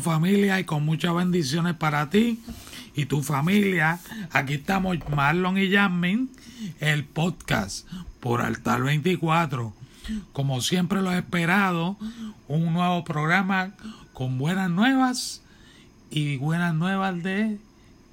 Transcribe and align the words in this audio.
Familia 0.00 0.60
y 0.60 0.64
con 0.64 0.84
muchas 0.84 1.14
bendiciones 1.14 1.74
para 1.74 2.10
ti 2.10 2.40
y 2.94 3.06
tu 3.06 3.22
familia. 3.22 3.98
Aquí 4.32 4.54
estamos 4.54 4.96
Marlon 5.08 5.58
y 5.58 5.70
Jasmine, 5.70 6.28
el 6.80 7.04
podcast 7.04 7.86
por 8.20 8.42
Altar 8.42 8.82
24. 8.82 9.74
Como 10.32 10.60
siempre 10.60 11.02
lo 11.02 11.12
he 11.12 11.18
esperado, 11.18 11.96
un 12.48 12.72
nuevo 12.72 13.04
programa 13.04 13.72
con 14.12 14.38
buenas 14.38 14.70
nuevas 14.70 15.42
y 16.10 16.36
buenas 16.36 16.74
nuevas 16.74 17.22
de 17.22 17.58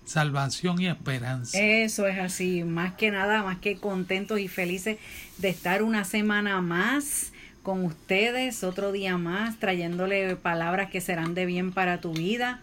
salvación 0.05 0.81
y 0.81 0.87
esperanza. 0.87 1.59
Eso 1.59 2.07
es 2.07 2.19
así, 2.19 2.63
más 2.63 2.93
que 2.93 3.11
nada, 3.11 3.43
más 3.43 3.59
que 3.59 3.77
contentos 3.77 4.39
y 4.39 4.47
felices 4.47 4.97
de 5.37 5.49
estar 5.49 5.83
una 5.83 6.03
semana 6.03 6.61
más 6.61 7.32
con 7.63 7.85
ustedes, 7.85 8.63
otro 8.63 8.91
día 8.91 9.17
más, 9.17 9.57
trayéndole 9.57 10.35
palabras 10.35 10.89
que 10.91 11.01
serán 11.01 11.33
de 11.33 11.45
bien 11.45 11.71
para 11.71 12.01
tu 12.01 12.13
vida. 12.13 12.59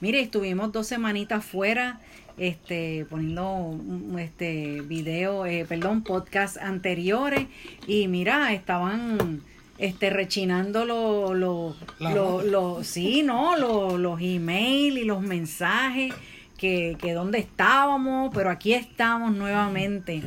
Mire, 0.00 0.20
estuvimos 0.20 0.72
dos 0.72 0.88
semanitas 0.88 1.44
fuera, 1.44 2.00
este, 2.36 3.06
poniendo 3.08 3.78
este 4.18 4.80
video, 4.82 5.46
eh, 5.46 5.64
perdón, 5.68 6.02
podcast 6.02 6.56
anteriores, 6.56 7.46
y 7.86 8.08
mira, 8.08 8.52
estaban 8.52 9.40
este 9.78 10.10
rechinando 10.10 10.84
los 10.84 11.38
lo, 11.38 11.76
lo, 12.00 12.42
lo, 12.42 12.84
sí, 12.84 13.22
no, 13.22 13.56
los 13.56 14.20
emails 14.20 14.98
y 14.98 15.04
los 15.04 15.22
mensajes 15.22 16.12
que, 16.58 16.96
que 17.00 17.12
dónde 17.12 17.38
estábamos, 17.38 18.30
pero 18.34 18.50
aquí 18.50 18.74
estamos 18.74 19.32
nuevamente. 19.32 20.22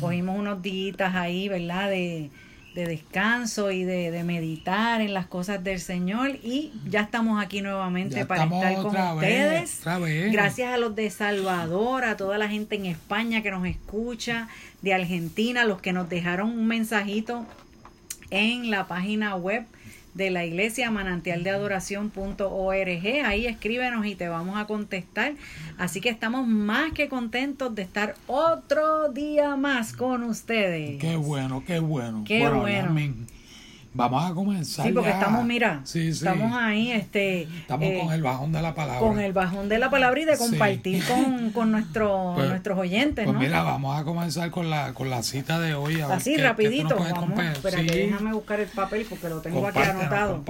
Cogimos 0.00 0.38
unos 0.38 0.62
días 0.62 1.14
ahí, 1.14 1.48
¿verdad? 1.48 1.90
De, 1.90 2.30
de 2.76 2.86
descanso 2.86 3.70
y 3.70 3.84
de, 3.84 4.22
meditar 4.22 5.00
en 5.00 5.14
las 5.14 5.26
cosas 5.26 5.64
del 5.64 5.80
Señor 5.80 6.32
y 6.42 6.72
ya 6.86 7.00
estamos 7.00 7.42
aquí 7.42 7.62
nuevamente 7.62 8.26
para 8.26 8.44
estar 8.44 8.74
con 8.76 8.94
ustedes. 8.94 9.80
Gracias 10.30 10.74
a 10.74 10.76
los 10.76 10.94
de 10.94 11.08
Salvador, 11.08 12.04
a 12.04 12.18
toda 12.18 12.36
la 12.36 12.48
gente 12.48 12.76
en 12.76 12.84
España 12.84 13.42
que 13.42 13.50
nos 13.50 13.66
escucha, 13.66 14.48
de 14.82 14.92
Argentina, 14.92 15.64
los 15.64 15.80
que 15.80 15.94
nos 15.94 16.10
dejaron 16.10 16.50
un 16.50 16.66
mensajito 16.66 17.46
en 18.30 18.70
la 18.70 18.86
página 18.86 19.34
web 19.36 19.64
de 20.16 20.30
la 20.30 20.44
iglesia 20.44 20.90
manantial 20.90 21.42
de 21.44 21.50
adoración.org. 21.50 23.24
Ahí 23.24 23.46
escríbenos 23.46 24.06
y 24.06 24.14
te 24.14 24.28
vamos 24.28 24.56
a 24.56 24.66
contestar. 24.66 25.34
Así 25.78 26.00
que 26.00 26.08
estamos 26.08 26.46
más 26.46 26.92
que 26.92 27.08
contentos 27.08 27.74
de 27.74 27.82
estar 27.82 28.14
otro 28.26 29.10
día 29.10 29.56
más 29.56 29.92
con 29.92 30.22
ustedes. 30.22 30.98
Qué 30.98 31.16
bueno, 31.16 31.62
qué 31.66 31.80
bueno. 31.80 32.24
Qué 32.26 32.48
bueno. 32.48 32.96
Vamos 33.96 34.30
a 34.30 34.34
comenzar. 34.34 34.86
Sí, 34.86 34.92
porque 34.92 35.08
estamos, 35.08 35.44
mira, 35.44 35.80
estamos 35.84 36.52
ahí, 36.54 36.92
este. 36.92 37.42
Estamos 37.42 37.88
con 38.02 38.12
el 38.12 38.22
bajón 38.22 38.52
de 38.52 38.60
la 38.60 38.74
palabra. 38.74 39.00
Con 39.00 39.18
el 39.18 39.32
bajón 39.32 39.68
de 39.70 39.78
la 39.78 39.88
palabra 39.88 40.20
y 40.20 40.24
de 40.26 40.36
compartir 40.36 41.02
con, 41.06 41.50
con 41.50 41.72
nuestro, 41.72 42.32
pues, 42.36 42.48
nuestros 42.50 42.78
oyentes. 42.78 43.24
Pues 43.24 43.38
mira, 43.38 43.62
vamos 43.62 43.98
a 43.98 44.04
comenzar 44.04 44.50
con 44.50 44.68
la, 44.68 44.92
con 44.92 45.08
la 45.08 45.22
cita 45.22 45.58
de 45.58 45.74
hoy. 45.74 46.02
Así, 46.02 46.36
rapidito. 46.36 46.96
vamos, 46.96 47.40
espérate, 47.40 47.82
déjame 47.84 48.34
buscar 48.34 48.60
el 48.60 48.68
papel 48.68 49.06
porque 49.08 49.28
lo 49.30 49.40
tengo 49.40 49.66
aquí 49.66 49.78
anotado. 49.78 50.44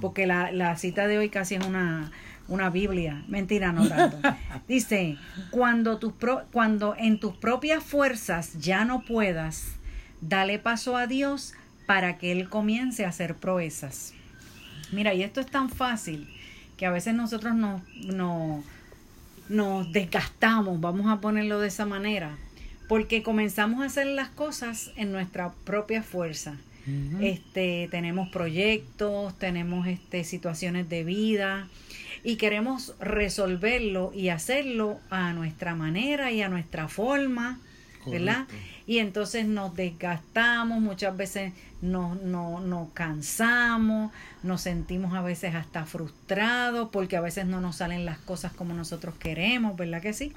Porque 0.00 0.26
la, 0.26 0.50
la 0.50 0.76
cita 0.76 1.06
de 1.06 1.18
hoy 1.18 1.28
casi 1.28 1.54
es 1.54 1.64
una 1.64 2.10
una 2.48 2.70
Biblia, 2.70 3.24
mentira 3.28 3.72
no 3.72 3.86
Dice, 4.68 5.18
cuando, 5.50 5.98
tus 5.98 6.14
pro, 6.14 6.44
cuando 6.50 6.96
en 6.96 7.20
tus 7.20 7.36
propias 7.36 7.84
fuerzas 7.84 8.58
ya 8.58 8.86
no 8.86 9.02
puedas, 9.02 9.66
dale 10.22 10.58
paso 10.58 10.96
a 10.96 11.06
Dios 11.06 11.52
para 11.88 12.18
que 12.18 12.32
Él 12.32 12.50
comience 12.50 13.06
a 13.06 13.08
hacer 13.08 13.34
proezas. 13.34 14.12
Mira, 14.92 15.14
y 15.14 15.22
esto 15.22 15.40
es 15.40 15.46
tan 15.46 15.70
fácil 15.70 16.28
que 16.76 16.84
a 16.84 16.90
veces 16.90 17.14
nosotros 17.14 17.54
nos, 17.54 17.80
nos 19.48 19.90
desgastamos, 19.90 20.82
vamos 20.82 21.06
a 21.10 21.22
ponerlo 21.22 21.60
de 21.60 21.68
esa 21.68 21.86
manera, 21.86 22.36
porque 22.90 23.22
comenzamos 23.22 23.80
a 23.80 23.86
hacer 23.86 24.06
las 24.06 24.28
cosas 24.28 24.90
en 24.96 25.12
nuestra 25.12 25.52
propia 25.64 26.02
fuerza. 26.02 26.56
Este, 27.20 27.88
tenemos 27.90 28.28
proyectos, 28.28 29.38
tenemos 29.38 29.86
este, 29.86 30.24
situaciones 30.24 30.90
de 30.90 31.04
vida 31.04 31.68
y 32.22 32.36
queremos 32.36 32.94
resolverlo 33.00 34.12
y 34.14 34.28
hacerlo 34.28 34.98
a 35.08 35.32
nuestra 35.32 35.74
manera 35.74 36.32
y 36.32 36.42
a 36.42 36.50
nuestra 36.50 36.88
forma, 36.88 37.60
¿verdad? 38.10 38.46
Y 38.86 38.98
entonces 38.98 39.46
nos 39.46 39.74
desgastamos, 39.74 40.80
muchas 40.80 41.16
veces 41.16 41.52
nos, 41.82 42.20
nos 42.22 42.88
cansamos, 42.92 44.12
nos 44.42 44.62
sentimos 44.62 45.14
a 45.14 45.22
veces 45.22 45.54
hasta 45.54 45.84
frustrados 45.84 46.88
porque 46.90 47.16
a 47.16 47.20
veces 47.20 47.46
no 47.46 47.60
nos 47.60 47.76
salen 47.76 48.04
las 48.04 48.18
cosas 48.18 48.52
como 48.52 48.74
nosotros 48.74 49.14
queremos, 49.16 49.76
¿verdad 49.76 50.00
que 50.00 50.12
sí? 50.12 50.32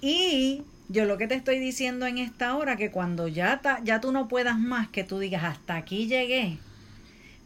Y 0.00 0.62
yo 0.88 1.04
lo 1.04 1.18
que 1.18 1.26
te 1.26 1.34
estoy 1.34 1.58
diciendo 1.58 2.06
en 2.06 2.18
esta 2.18 2.56
hora, 2.56 2.76
que 2.76 2.90
cuando 2.90 3.28
ya, 3.28 3.60
ya 3.84 4.00
tú 4.00 4.12
no 4.12 4.28
puedas 4.28 4.58
más, 4.58 4.88
que 4.88 5.04
tú 5.04 5.18
digas, 5.18 5.44
hasta 5.44 5.76
aquí 5.76 6.06
llegué, 6.06 6.58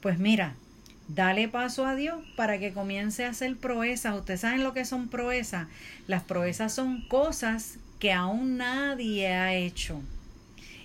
pues 0.01 0.19
mira, 0.19 0.55
dale 1.09 1.49
paso 1.49 1.87
a 1.87 1.95
Dios 1.95 2.23
para 2.37 2.59
que 2.59 2.73
comience 2.73 3.25
a 3.25 3.31
hacer 3.31 3.57
proezas. 3.57 4.15
Ustedes 4.17 4.41
saben 4.41 4.65
lo 4.65 4.73
que 4.73 4.85
son 4.85 5.09
proezas. 5.09 5.69
Las 6.07 6.23
proezas 6.23 6.73
son 6.73 7.03
cosas 7.09 7.79
que 8.03 8.13
aún 8.13 8.57
nadie 8.57 9.29
ha 9.29 9.55
hecho. 9.55 10.01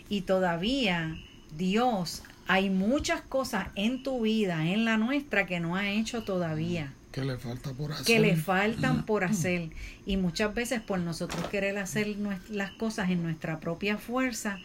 Y 0.08 0.22
todavía 0.22 1.18
Dios, 1.58 2.22
hay 2.46 2.70
muchas 2.70 3.22
cosas 3.22 3.70
en 3.74 4.04
tu 4.04 4.22
vida, 4.22 4.68
en 4.68 4.86
la 4.86 4.98
nuestra, 4.98 5.48
que 5.48 5.60
no 5.60 5.76
ha 5.76 5.90
hecho 5.90 6.22
todavía. 6.22 6.94
Que 7.12 7.26
le 7.26 7.40
falta 7.40 7.74
por 7.74 7.92
hacer. 7.92 8.06
Que 8.06 8.20
le 8.20 8.36
faltan 8.36 9.04
por 9.08 9.24
hacer. 9.24 9.72
Y 10.06 10.18
muchas 10.18 10.54
veces 10.54 10.80
por 10.80 11.00
nosotros 11.00 11.48
querer 11.48 11.80
hacer 11.80 12.18
las 12.52 12.70
cosas 12.74 13.10
en 13.10 13.24
nuestra 13.24 13.60
propia 13.60 13.98
fuerza, 13.98 14.60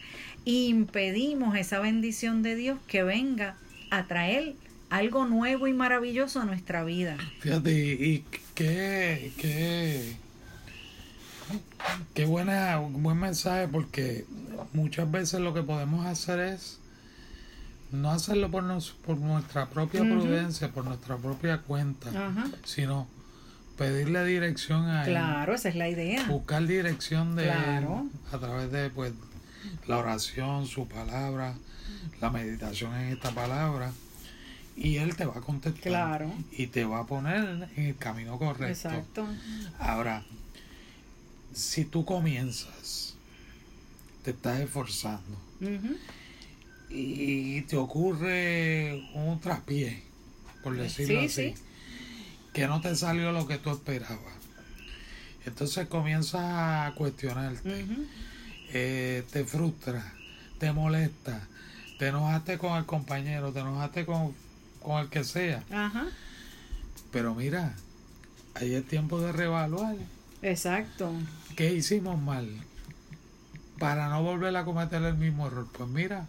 impedimos 0.45 1.57
esa 1.57 1.79
bendición 1.79 2.43
de 2.43 2.55
Dios 2.55 2.77
que 2.85 3.01
venga 3.01 3.55
a 3.89 4.05
traer 4.05 4.53
algo 4.91 5.25
nuevo 5.25 5.65
y 5.65 5.73
maravilloso 5.73 6.39
a 6.39 6.45
nuestra 6.45 6.83
vida. 6.83 7.17
Fíjate, 7.39 7.71
y 7.93 8.23
qué, 8.53 9.31
qué, 9.37 10.17
qué 12.13 12.25
buena, 12.25 12.77
buen 12.77 13.17
mensaje 13.17 13.67
porque 13.67 14.25
muchas 14.73 15.09
veces 15.09 15.39
lo 15.41 15.53
que 15.53 15.63
podemos 15.63 16.05
hacer 16.05 16.39
es 16.39 16.79
no 17.91 18.11
hacerlo 18.11 18.49
por, 18.49 18.63
por 19.05 19.17
nuestra 19.17 19.67
propia 19.67 20.01
prudencia, 20.01 20.69
por 20.69 20.85
nuestra 20.85 21.17
propia 21.17 21.59
cuenta, 21.59 22.09
sino 22.63 23.07
pedirle 23.77 24.25
dirección 24.25 24.89
a 24.89 25.03
Claro, 25.03 25.53
esa 25.53 25.69
es 25.69 25.75
la 25.75 25.89
idea. 25.89 26.25
Buscar 26.27 26.65
dirección 26.65 27.35
de 27.35 27.51
a 27.51 28.37
través 28.39 28.71
de 28.71 28.89
pues 28.89 29.13
la 29.87 29.97
oración, 29.97 30.65
su 30.65 30.87
palabra, 30.87 31.53
la 32.21 32.29
meditación 32.29 32.95
en 32.95 33.13
esta 33.13 33.31
palabra 33.31 33.91
y 34.75 34.97
él 34.97 35.15
te 35.15 35.25
va 35.25 35.37
a 35.37 35.41
contestar 35.41 35.83
claro. 35.83 36.33
y 36.51 36.67
te 36.67 36.85
va 36.85 36.99
a 36.99 37.05
poner 37.05 37.69
en 37.75 37.85
el 37.85 37.97
camino 37.97 38.37
correcto. 38.37 38.89
Exacto. 38.89 39.27
Ahora, 39.79 40.23
si 41.53 41.85
tú 41.85 42.05
comienzas, 42.05 43.15
te 44.23 44.31
estás 44.31 44.59
esforzando 44.59 45.37
y 46.89 47.61
te 47.61 47.77
ocurre 47.77 49.01
un 49.13 49.39
traspié, 49.39 50.03
por 50.63 50.75
decirlo 50.77 51.21
así, 51.21 51.55
que 52.53 52.67
no 52.67 52.81
te 52.81 52.95
salió 52.95 53.31
lo 53.31 53.47
que 53.47 53.57
tú 53.57 53.71
esperabas. 53.71 54.33
Entonces 55.45 55.87
comienzas 55.87 56.41
a 56.43 56.93
cuestionarte, 56.95 57.85
eh, 58.71 59.23
te 59.31 59.43
frustra, 59.43 60.13
te 60.59 60.71
molesta, 60.71 61.47
te 61.99 62.07
enojaste 62.07 62.57
con 62.57 62.77
el 62.77 62.85
compañero, 62.85 63.51
te 63.51 63.59
enojaste 63.59 64.05
con, 64.05 64.33
con 64.81 65.01
el 65.01 65.09
que 65.09 65.23
sea. 65.23 65.63
Pero 67.11 67.35
mira, 67.35 67.75
ahí 68.55 68.73
es 68.73 68.87
tiempo 68.87 69.19
de 69.19 69.31
reevaluar. 69.31 69.95
Exacto. 70.41 71.11
¿Qué 71.55 71.73
hicimos 71.73 72.19
mal? 72.21 72.47
Para 73.79 74.09
no 74.09 74.23
volver 74.23 74.55
a 74.55 74.63
cometer 74.65 75.01
el 75.03 75.15
mismo 75.17 75.47
error. 75.47 75.67
Pues 75.75 75.89
mira, 75.89 76.27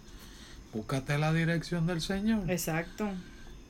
búscate 0.73 1.19
la 1.19 1.32
dirección 1.32 1.87
del 1.87 2.00
Señor. 2.00 2.50
Exacto. 2.50 3.09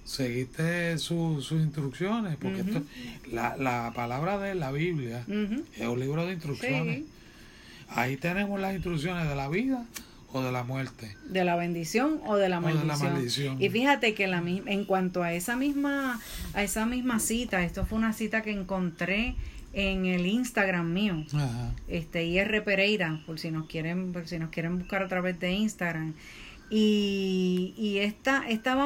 seguiste 0.05 0.99
sus 0.99 1.51
instrucciones, 1.53 2.37
porque 2.37 2.61
esto, 2.61 2.83
la, 3.31 3.57
la 3.57 3.93
palabra 3.95 4.39
de 4.39 4.55
la 4.55 4.71
Biblia 4.71 5.25
es 5.77 5.87
un 5.87 6.01
libro 6.01 6.27
de 6.27 6.35
instrucciones. 6.35 7.05
Ahí 7.89 8.17
tenemos 8.17 8.61
las 8.61 8.75
instrucciones 8.75 9.29
de 9.29 9.35
la 9.35 9.49
vida 9.49 9.85
o 10.33 10.43
de 10.43 10.51
la 10.51 10.65
muerte. 10.65 11.17
De 11.29 11.45
la 11.45 11.55
bendición 11.57 12.21
o 12.27 12.37
de 12.37 12.49
la 12.49 12.61
maldición. 12.61 13.63
Y 13.63 13.71
fíjate 13.71 14.15
que 14.15 14.27
la, 14.27 14.39
en 14.39 14.85
cuanto 14.85 15.23
a 15.23 15.33
esa 15.33 15.57
misma 15.57 16.21
a 16.55 16.63
esa 16.63 16.87
misma 16.87 17.21
cita, 17.21 17.63
esto 17.63 17.87
fue 17.87 17.99
una 17.99 18.13
cita 18.13 18.43
que 18.43 18.51
encontré 18.51 19.37
en 19.75 20.07
el 20.07 20.27
Instagram 20.27 20.93
mío, 20.93 21.25
este 21.89 22.25
IR 22.25 22.63
Pereira, 22.65 23.21
por 23.27 23.39
si 23.39 23.51
nos 23.51 23.67
quieren, 23.67 24.13
por 24.13 24.27
si 24.27 24.39
nos 24.39 24.51
quieren 24.51 24.79
buscar 24.79 25.03
a 25.03 25.09
través 25.09 25.39
de 25.41 25.53
Instagram. 25.53 26.15
Y, 26.71 27.75
y 27.77 27.99
esta, 27.99 28.49
esta, 28.49 28.77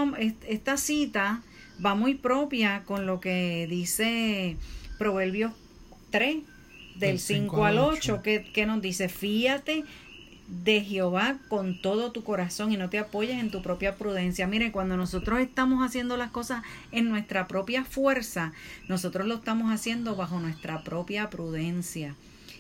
esta 0.46 0.76
cita 0.76 1.42
va 1.84 1.94
muy 1.94 2.14
propia 2.14 2.82
con 2.84 3.06
lo 3.06 3.20
que 3.20 3.66
dice 3.68 4.56
Proverbios 4.98 5.52
3, 6.10 6.38
del 6.96 7.20
5 7.20 7.64
al 7.64 7.78
8, 7.78 8.22
que, 8.22 8.42
que 8.52 8.66
nos 8.66 8.82
dice, 8.82 9.08
fíjate 9.08 9.84
de 10.48 10.80
Jehová 10.80 11.36
con 11.48 11.80
todo 11.80 12.10
tu 12.10 12.24
corazón 12.24 12.72
y 12.72 12.76
no 12.76 12.88
te 12.88 12.98
apoyes 12.98 13.38
en 13.38 13.50
tu 13.50 13.62
propia 13.62 13.96
prudencia. 13.96 14.46
Mire, 14.46 14.72
cuando 14.72 14.96
nosotros 14.96 15.40
estamos 15.40 15.86
haciendo 15.86 16.16
las 16.16 16.30
cosas 16.30 16.62
en 16.90 17.08
nuestra 17.08 17.46
propia 17.46 17.84
fuerza, 17.84 18.52
nosotros 18.88 19.26
lo 19.26 19.36
estamos 19.36 19.70
haciendo 19.70 20.16
bajo 20.16 20.40
nuestra 20.40 20.82
propia 20.82 21.28
prudencia 21.28 22.14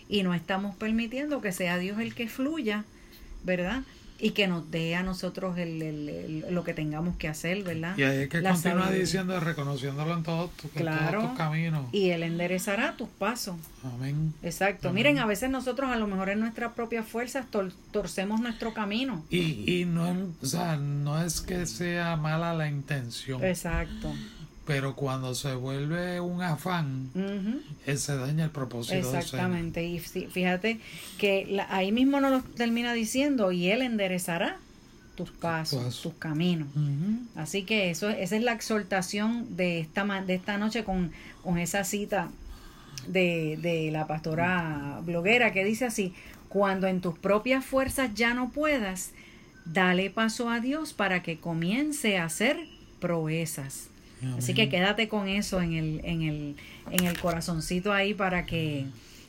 y 0.08 0.22
no 0.22 0.34
estamos 0.34 0.76
permitiendo 0.76 1.40
que 1.40 1.52
sea 1.52 1.78
Dios 1.78 1.98
el 1.98 2.14
que 2.14 2.28
fluya, 2.28 2.84
¿verdad? 3.44 3.82
Y 4.20 4.30
que 4.30 4.48
nos 4.48 4.70
dé 4.70 4.96
a 4.96 5.02
nosotros 5.02 5.56
el, 5.58 6.44
lo 6.50 6.64
que 6.64 6.74
tengamos 6.74 7.16
que 7.16 7.28
hacer, 7.28 7.62
¿verdad? 7.62 7.96
Y 7.96 8.02
hay 8.02 8.28
que 8.28 8.42
continuar 8.42 8.92
diciendo, 8.92 9.38
reconociéndolo 9.38 10.14
en, 10.14 10.22
todos 10.22 10.50
tus 10.52 10.70
caminos. 10.72 11.86
Y 11.92 12.10
Él 12.10 12.24
enderezará 12.24 12.96
tus 12.96 13.08
pasos. 13.08 13.56
Amén. 13.84 14.34
Exacto. 14.42 14.92
Miren, 14.92 15.18
a 15.18 15.26
veces 15.26 15.50
nosotros 15.50 15.90
a 15.90 15.96
lo 15.96 16.06
mejor 16.08 16.30
en 16.30 16.40
nuestras 16.40 16.72
propias 16.72 17.06
fuerzas 17.06 17.46
torcemos 17.92 18.40
nuestro 18.40 18.74
camino. 18.74 19.24
Y, 19.30 19.80
y 19.80 19.84
no, 19.84 20.32
o 20.42 20.46
sea, 20.46 20.76
no 20.76 21.22
es 21.22 21.40
que 21.40 21.66
sea 21.66 22.16
mala 22.16 22.54
la 22.54 22.68
intención. 22.68 23.44
Exacto 23.44 24.12
pero 24.68 24.94
cuando 24.94 25.34
se 25.34 25.54
vuelve 25.54 26.20
un 26.20 26.42
afán, 26.42 27.08
se 27.86 28.16
daña 28.16 28.44
el 28.44 28.50
propósito. 28.50 28.98
Exactamente, 28.98 29.82
y 29.82 29.98
fíjate 29.98 30.78
que 31.16 31.64
ahí 31.70 31.90
mismo 31.90 32.20
nos 32.20 32.30
lo 32.30 32.42
termina 32.42 32.92
diciendo, 32.92 33.50
y 33.50 33.70
Él 33.70 33.80
enderezará 33.80 34.58
tus 35.14 35.30
pasos, 35.30 36.02
tus 36.02 36.12
caminos. 36.14 36.68
Así 37.34 37.62
que 37.62 37.88
eso, 37.88 38.10
esa 38.10 38.36
es 38.36 38.42
la 38.42 38.52
exhortación 38.52 39.56
de 39.56 39.80
esta, 39.80 40.04
de 40.04 40.34
esta 40.34 40.58
noche 40.58 40.84
con, 40.84 41.12
con 41.42 41.56
esa 41.56 41.82
cita 41.84 42.28
de, 43.06 43.58
de 43.62 43.90
la 43.90 44.06
pastora 44.06 45.00
bloguera 45.02 45.50
que 45.50 45.64
dice 45.64 45.86
así, 45.86 46.12
cuando 46.50 46.88
en 46.88 47.00
tus 47.00 47.18
propias 47.18 47.64
fuerzas 47.64 48.10
ya 48.14 48.34
no 48.34 48.50
puedas, 48.50 49.12
dale 49.64 50.10
paso 50.10 50.50
a 50.50 50.60
Dios 50.60 50.92
para 50.92 51.22
que 51.22 51.38
comience 51.38 52.18
a 52.18 52.26
hacer 52.26 52.58
proezas. 53.00 53.88
Así 54.36 54.54
que 54.54 54.68
quédate 54.68 55.08
con 55.08 55.28
eso 55.28 55.60
en 55.60 55.74
el, 55.74 56.00
en 56.04 56.22
el, 56.22 56.56
en 56.90 57.04
el 57.04 57.18
corazoncito 57.18 57.92
ahí 57.92 58.14
para 58.14 58.46
que, 58.46 58.86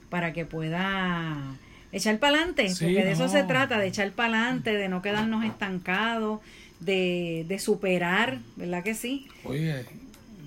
para 0.10 0.34
que 0.34 0.46
pueda 0.46 1.38
echar 1.92 2.18
para 2.20 2.38
adelante, 2.38 2.68
porque 2.80 3.04
de 3.04 3.12
eso 3.12 3.30
se 3.30 3.44
trata, 3.44 3.78
de 3.78 3.88
echar 3.88 4.12
para 4.12 4.42
adelante, 4.42 4.74
de 4.74 4.90
no 4.90 5.02
quedarnos 5.02 5.46
estancados, 5.46 6.40
de, 6.80 7.46
de 7.48 7.60
superar, 7.60 8.40
¿verdad 8.56 8.84
que 8.84 8.96
sí? 8.96 9.28
Oye, 9.44 9.86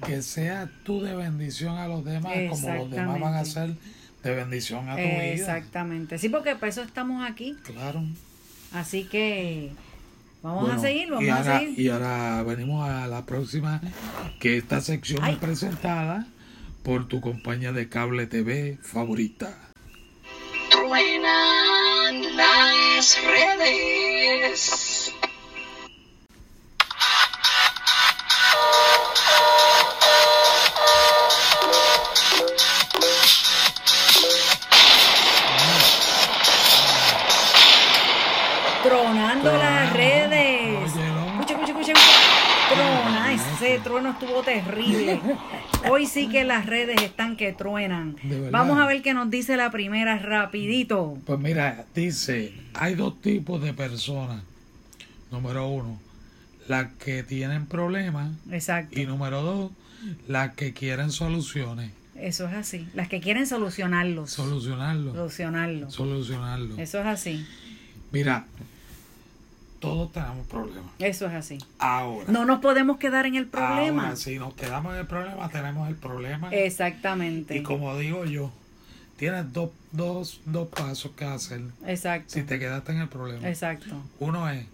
que 0.06 0.22
sea 0.22 0.70
tú 0.84 1.02
de 1.02 1.14
bendición 1.14 1.78
a 1.78 1.86
los 1.86 2.04
demás, 2.04 2.32
como 2.50 2.74
los 2.74 2.90
demás 2.90 3.20
van 3.20 3.34
a 3.34 3.44
ser 3.44 3.74
de 4.22 4.34
bendición 4.34 4.88
a 4.88 4.94
tu 4.94 5.02
vida. 5.02 5.24
Exactamente, 5.24 6.18
sí, 6.18 6.28
porque 6.28 6.56
por 6.56 6.68
eso 6.68 6.82
estamos 6.82 7.28
aquí. 7.28 7.56
Claro. 7.64 8.02
Así 8.72 9.04
que 9.04 9.70
Vamos 10.42 10.70
a 10.70 10.78
seguir, 10.78 11.08
vamos 11.08 11.28
a 11.30 11.58
seguir. 11.58 11.78
Y 11.78 11.88
ahora 11.88 12.42
venimos 12.42 12.88
a 12.88 13.06
la 13.06 13.24
próxima, 13.24 13.80
que 14.40 14.56
esta 14.56 14.80
sección 14.80 15.24
es 15.26 15.36
presentada 15.36 16.26
por 16.82 17.06
tu 17.06 17.20
compañía 17.20 17.70
de 17.70 17.88
cable 17.88 18.26
TV 18.26 18.78
favorita. 18.82 19.56
Truenan 20.68 22.36
las 22.36 23.18
redes. 23.22 24.91
Trueno 43.82 44.10
estuvo 44.10 44.42
terrible. 44.42 45.20
Hoy 45.90 46.06
sí 46.06 46.28
que 46.28 46.44
las 46.44 46.66
redes 46.66 47.02
están 47.02 47.36
que 47.36 47.52
truenan. 47.52 48.16
Vamos 48.50 48.78
a 48.78 48.86
ver 48.86 49.02
qué 49.02 49.14
nos 49.14 49.30
dice 49.30 49.56
la 49.56 49.70
primera 49.70 50.18
rapidito. 50.18 51.18
Pues 51.24 51.38
mira, 51.38 51.84
dice, 51.94 52.54
hay 52.74 52.94
dos 52.94 53.20
tipos 53.20 53.62
de 53.62 53.74
personas. 53.74 54.42
Número 55.30 55.66
uno, 55.68 55.98
las 56.68 56.92
que 56.94 57.22
tienen 57.22 57.66
problemas. 57.66 58.32
Exacto. 58.50 58.98
Y 59.00 59.06
número 59.06 59.42
dos, 59.42 59.70
las 60.28 60.54
que 60.54 60.72
quieren 60.72 61.10
soluciones. 61.10 61.90
Eso 62.14 62.46
es 62.46 62.54
así. 62.54 62.86
Las 62.94 63.08
que 63.08 63.20
quieren 63.20 63.46
solucionarlos. 63.46 64.30
Solucionarlo. 64.30 65.12
Solucionarlo. 65.12 65.90
Solucionarlo. 65.90 66.78
Eso 66.78 67.00
es 67.00 67.06
así. 67.06 67.44
Mira, 68.12 68.46
todos 69.82 70.12
tenemos 70.12 70.46
problemas. 70.46 70.92
Eso 71.00 71.26
es 71.26 71.34
así. 71.34 71.58
Ahora. 71.80 72.30
No 72.30 72.44
nos 72.44 72.60
podemos 72.60 72.98
quedar 72.98 73.26
en 73.26 73.34
el 73.34 73.48
problema. 73.48 74.04
Ahora, 74.04 74.16
si 74.16 74.38
nos 74.38 74.54
quedamos 74.54 74.94
en 74.94 75.00
el 75.00 75.06
problema, 75.06 75.48
tenemos 75.48 75.88
el 75.88 75.96
problema. 75.96 76.50
Exactamente. 76.50 77.56
Y 77.56 77.64
como 77.64 77.98
digo 77.98 78.24
yo, 78.24 78.52
tienes 79.16 79.52
dos, 79.52 79.70
dos, 79.90 80.40
dos 80.46 80.68
pasos 80.68 81.10
que 81.16 81.24
hacer. 81.24 81.62
Exacto. 81.84 82.32
Si 82.32 82.44
te 82.44 82.60
quedaste 82.60 82.92
en 82.92 82.98
el 82.98 83.08
problema. 83.08 83.48
Exacto. 83.48 83.96
Uno 84.20 84.48
es, 84.48 84.64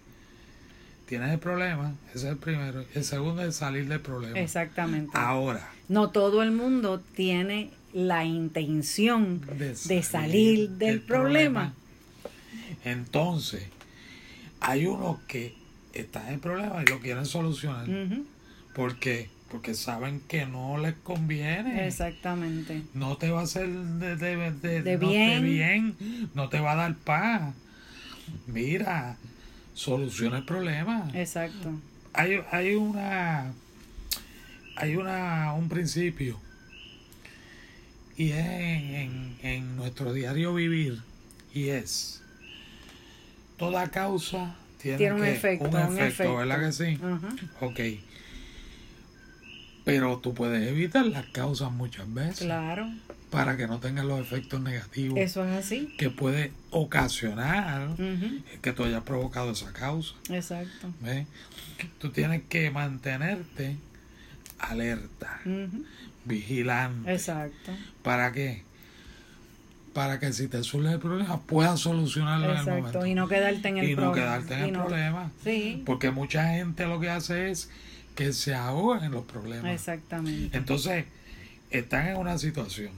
tienes 1.07 1.33
el 1.33 1.39
problema, 1.39 1.95
ese 2.11 2.19
es 2.19 2.25
el 2.25 2.37
primero. 2.37 2.85
El 2.95 3.03
segundo 3.03 3.43
es 3.43 3.57
salir 3.57 3.89
del 3.89 4.01
problema. 4.01 4.39
Exactamente. 4.39 5.11
Ahora. 5.15 5.71
No 5.89 6.11
todo 6.11 6.43
el 6.43 6.53
mundo 6.53 7.01
tiene 7.17 7.71
la 7.95 8.27
intención 8.27 9.41
de 9.57 10.03
salir, 10.03 10.69
del, 10.73 11.01
problema. 11.01 11.73
Entonces, 12.85 13.65
hay 14.61 14.87
unos 14.87 15.19
que 15.21 15.55
están 15.93 16.29
en 16.29 16.41
problemas 16.41 16.85
y 16.87 16.91
lo 16.91 17.01
quieren 17.01 17.27
solucionar. 17.27 17.87
¿Por 18.75 18.97
qué? 18.97 19.31
Porque 19.51 19.75
saben 19.75 20.21
que 20.29 20.47
no 20.47 20.79
les 20.79 20.95
conviene. 20.95 21.87
Exactamente. 21.87 22.83
No 22.95 23.17
te 23.17 23.31
va 23.31 23.41
a 23.41 23.45
hacer 23.45 23.69
de, 23.69 24.17
de, 24.17 24.97
bien. 24.97 25.43
bien. 25.43 25.97
No 26.35 26.49
te 26.49 26.61
va 26.61 26.73
a 26.73 26.77
dar 26.77 26.95
paz. 26.97 27.55
Mira, 28.47 29.17
soluciona 29.75 30.39
el 30.39 30.45
problema. 30.45 31.11
Exacto. 31.15 31.73
Hay, 32.13 32.41
hay 32.51 32.75
una 32.75 33.53
hay 34.77 34.97
una 34.97 35.55
un 35.55 35.69
principio 35.69 36.39
y 38.17 38.31
es 38.31 38.47
en, 38.47 39.37
en 39.43 39.77
nuestro 39.77 40.13
diario 40.13 40.55
vivir 40.55 41.01
y 41.55 41.69
es 41.69 42.23
toda 43.59 43.91
causa 43.91 44.57
tiene, 44.81 45.13
un, 45.13 45.25
efecto, 45.25 45.69
un, 45.69 45.99
efecto, 45.99 46.37
¿verdad 46.37 46.61
que 46.61 46.73
sí? 46.73 46.99
Ok. 47.61 47.81
Pero 49.85 50.19
tú 50.19 50.35
puedes 50.35 50.69
evitar 50.69 51.05
las 51.07 51.27
causas 51.27 51.73
muchas 51.73 52.13
veces. 52.13 52.47
Claro. 52.47 52.89
Para 53.31 53.57
que 53.57 53.67
no 53.67 53.81
tengan 53.81 54.07
los 54.07 54.21
efectos 54.21 54.61
negativos. 54.61 55.19
Eso 55.19 55.45
es 55.45 55.65
así. 55.65 55.95
Que 55.99 56.11
puede 56.11 56.53
ocasionar 56.71 57.89
que 58.63 58.73
tú 58.73 58.85
hayas 58.85 59.03
provocado 59.03 59.53
esa 59.53 59.73
causa. 59.73 60.15
Exacto. 60.31 60.93
¿Ves? 61.01 61.27
Tú 61.99 62.11
tienes 62.11 62.43
que 62.49 62.71
mantenerte 62.71 63.77
alerta, 64.59 65.41
vigilante. 66.25 67.13
Exacto. 67.13 67.73
¿Para 68.03 68.33
qué? 68.33 68.68
Para 69.93 70.19
que 70.19 70.33
si 70.33 70.49
te 70.49 70.63
surge 70.63 70.93
el 70.93 70.99
problema 70.99 71.41
puedas 71.41 71.81
solucionarlo 71.81 72.53
en 72.53 72.59
el 72.59 72.67
momento. 72.67 73.07
Y 73.07 73.15
no 73.15 73.29
quedarte 73.29 73.69
en 73.69 73.79
el 73.79 73.91
y 73.91 73.97
no 73.97 74.13
quedarte 74.13 74.55
en 74.55 74.61
el 74.61 74.73
problema. 74.73 75.31
Sí. 75.43 75.83
Porque 75.85 76.11
mucha 76.11 76.49
gente 76.55 76.87
lo 76.87 77.01
que 77.01 77.11
hace 77.11 77.51
es 77.51 77.71
que 78.15 78.33
se 78.33 78.55
ahoga 78.55 79.05
en 79.05 79.13
los 79.13 79.25
problemas. 79.25 79.73
Exactamente. 79.73 80.57
Entonces, 80.57 81.05
están 81.71 82.09
en 82.09 82.17
una 82.17 82.39
situación. 82.39 82.91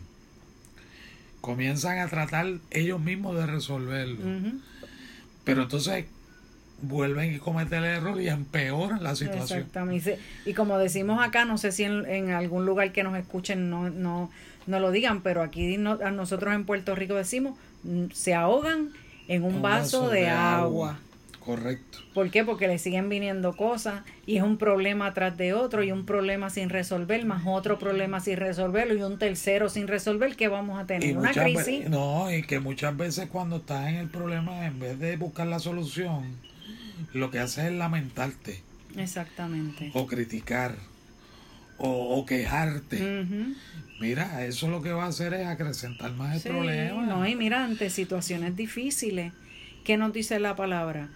Comienzan 1.41 1.99
a 1.99 2.09
tratar 2.09 2.47
ellos 2.71 3.01
mismos 3.01 3.37
de 3.37 3.47
resolverlo. 3.47 4.19
Pero 5.45 5.63
entonces, 5.63 6.05
vuelven 6.83 7.35
y 7.35 7.39
cometen 7.39 7.85
el 7.85 7.97
error 7.97 8.21
y 8.21 8.29
empeoran 8.29 9.03
la 9.03 9.15
situación. 9.15 9.61
Exactamente. 9.61 10.19
Y 10.45 10.55
como 10.55 10.79
decimos 10.79 11.23
acá, 11.23 11.45
no 11.45 11.59
sé 11.59 11.73
si 11.73 11.85
en, 11.85 12.31
algún 12.31 12.67
lugar 12.67 12.93
que 12.93 13.03
nos 13.03 13.17
escuchen 13.17 13.71
no, 13.71 13.91
no, 13.91 14.31
no 14.71 14.81
lo 14.81 14.91
digan, 14.91 15.23
pero 15.23 15.43
aquí 15.43 15.75
a 15.75 16.11
nosotros 16.11 16.55
en 16.55 16.65
Puerto 16.65 16.95
Rico 16.95 17.15
decimos, 17.15 17.59
mm, 17.83 18.07
se 18.13 18.35
ahogan 18.35 18.91
en 19.29 19.45
un, 19.45 19.63
vaso, 19.63 20.09
de, 20.09 20.29
agua. 20.29 20.99
Correcto. 21.41 21.99
¿Por 22.13 22.31
qué? 22.31 22.45
Porque 22.45 22.69
le 22.69 22.79
siguen 22.79 23.09
viniendo 23.09 23.57
cosas 23.57 24.03
y 24.27 24.37
es 24.37 24.43
un 24.43 24.59
problema 24.59 25.15
tras 25.15 25.37
de 25.37 25.55
otro 25.55 25.83
y 25.83 25.91
un 25.91 26.05
problema 26.05 26.51
sin 26.51 26.69
resolver, 26.69 27.25
más 27.25 27.43
otro 27.47 27.79
problema 27.79 28.21
sin 28.21 28.37
resolverlo 28.37 28.95
y 28.95 29.03
un 29.03 29.19
tercero 29.19 29.69
sin 29.69 29.89
resolver, 29.89 30.37
¿qué 30.37 30.49
vamos 30.49 30.79
a 30.79 30.87
tener? 30.87 31.17
¿Una 31.17 31.33
crisis? 31.33 31.89
No, 31.89 32.33
y 32.33 32.43
que 32.43 32.61
muchas 32.61 32.97
veces 32.97 33.29
cuando 33.29 33.57
estás 33.57 33.89
en 33.89 33.97
el 33.97 34.09
problema, 34.09 34.67
en 34.67 34.79
vez 34.79 34.99
de 34.99 35.17
buscar 35.17 35.47
la 35.47 35.59
solución, 35.59 36.25
lo 37.15 37.31
que 37.31 37.39
haces 37.39 37.67
es 37.67 37.73
lamentarte. 37.73 38.63
Exactamente. 38.97 39.91
O 39.95 40.07
criticar. 40.07 40.75
O, 41.83 42.25
quejarte. 42.27 43.25
Mira, 44.01 44.45
eso 44.45 44.69
lo 44.69 44.83
que 44.83 44.93
va 44.93 45.05
a 45.05 45.09
hacer 45.09 45.35
es 45.35 45.47
acrecentar 45.47 46.13
más 46.13 46.37
el 46.37 46.53
problema. 46.53 47.07
No, 47.07 47.27
y 47.27 47.37
mira, 47.37 47.65
ante 47.65 47.91
situaciones 47.91 48.57
difíciles, 48.57 49.33
¿qué 49.85 49.97
nos 49.97 50.13
dice 50.13 50.39
la 50.41 50.57
palabra? 50.57 51.09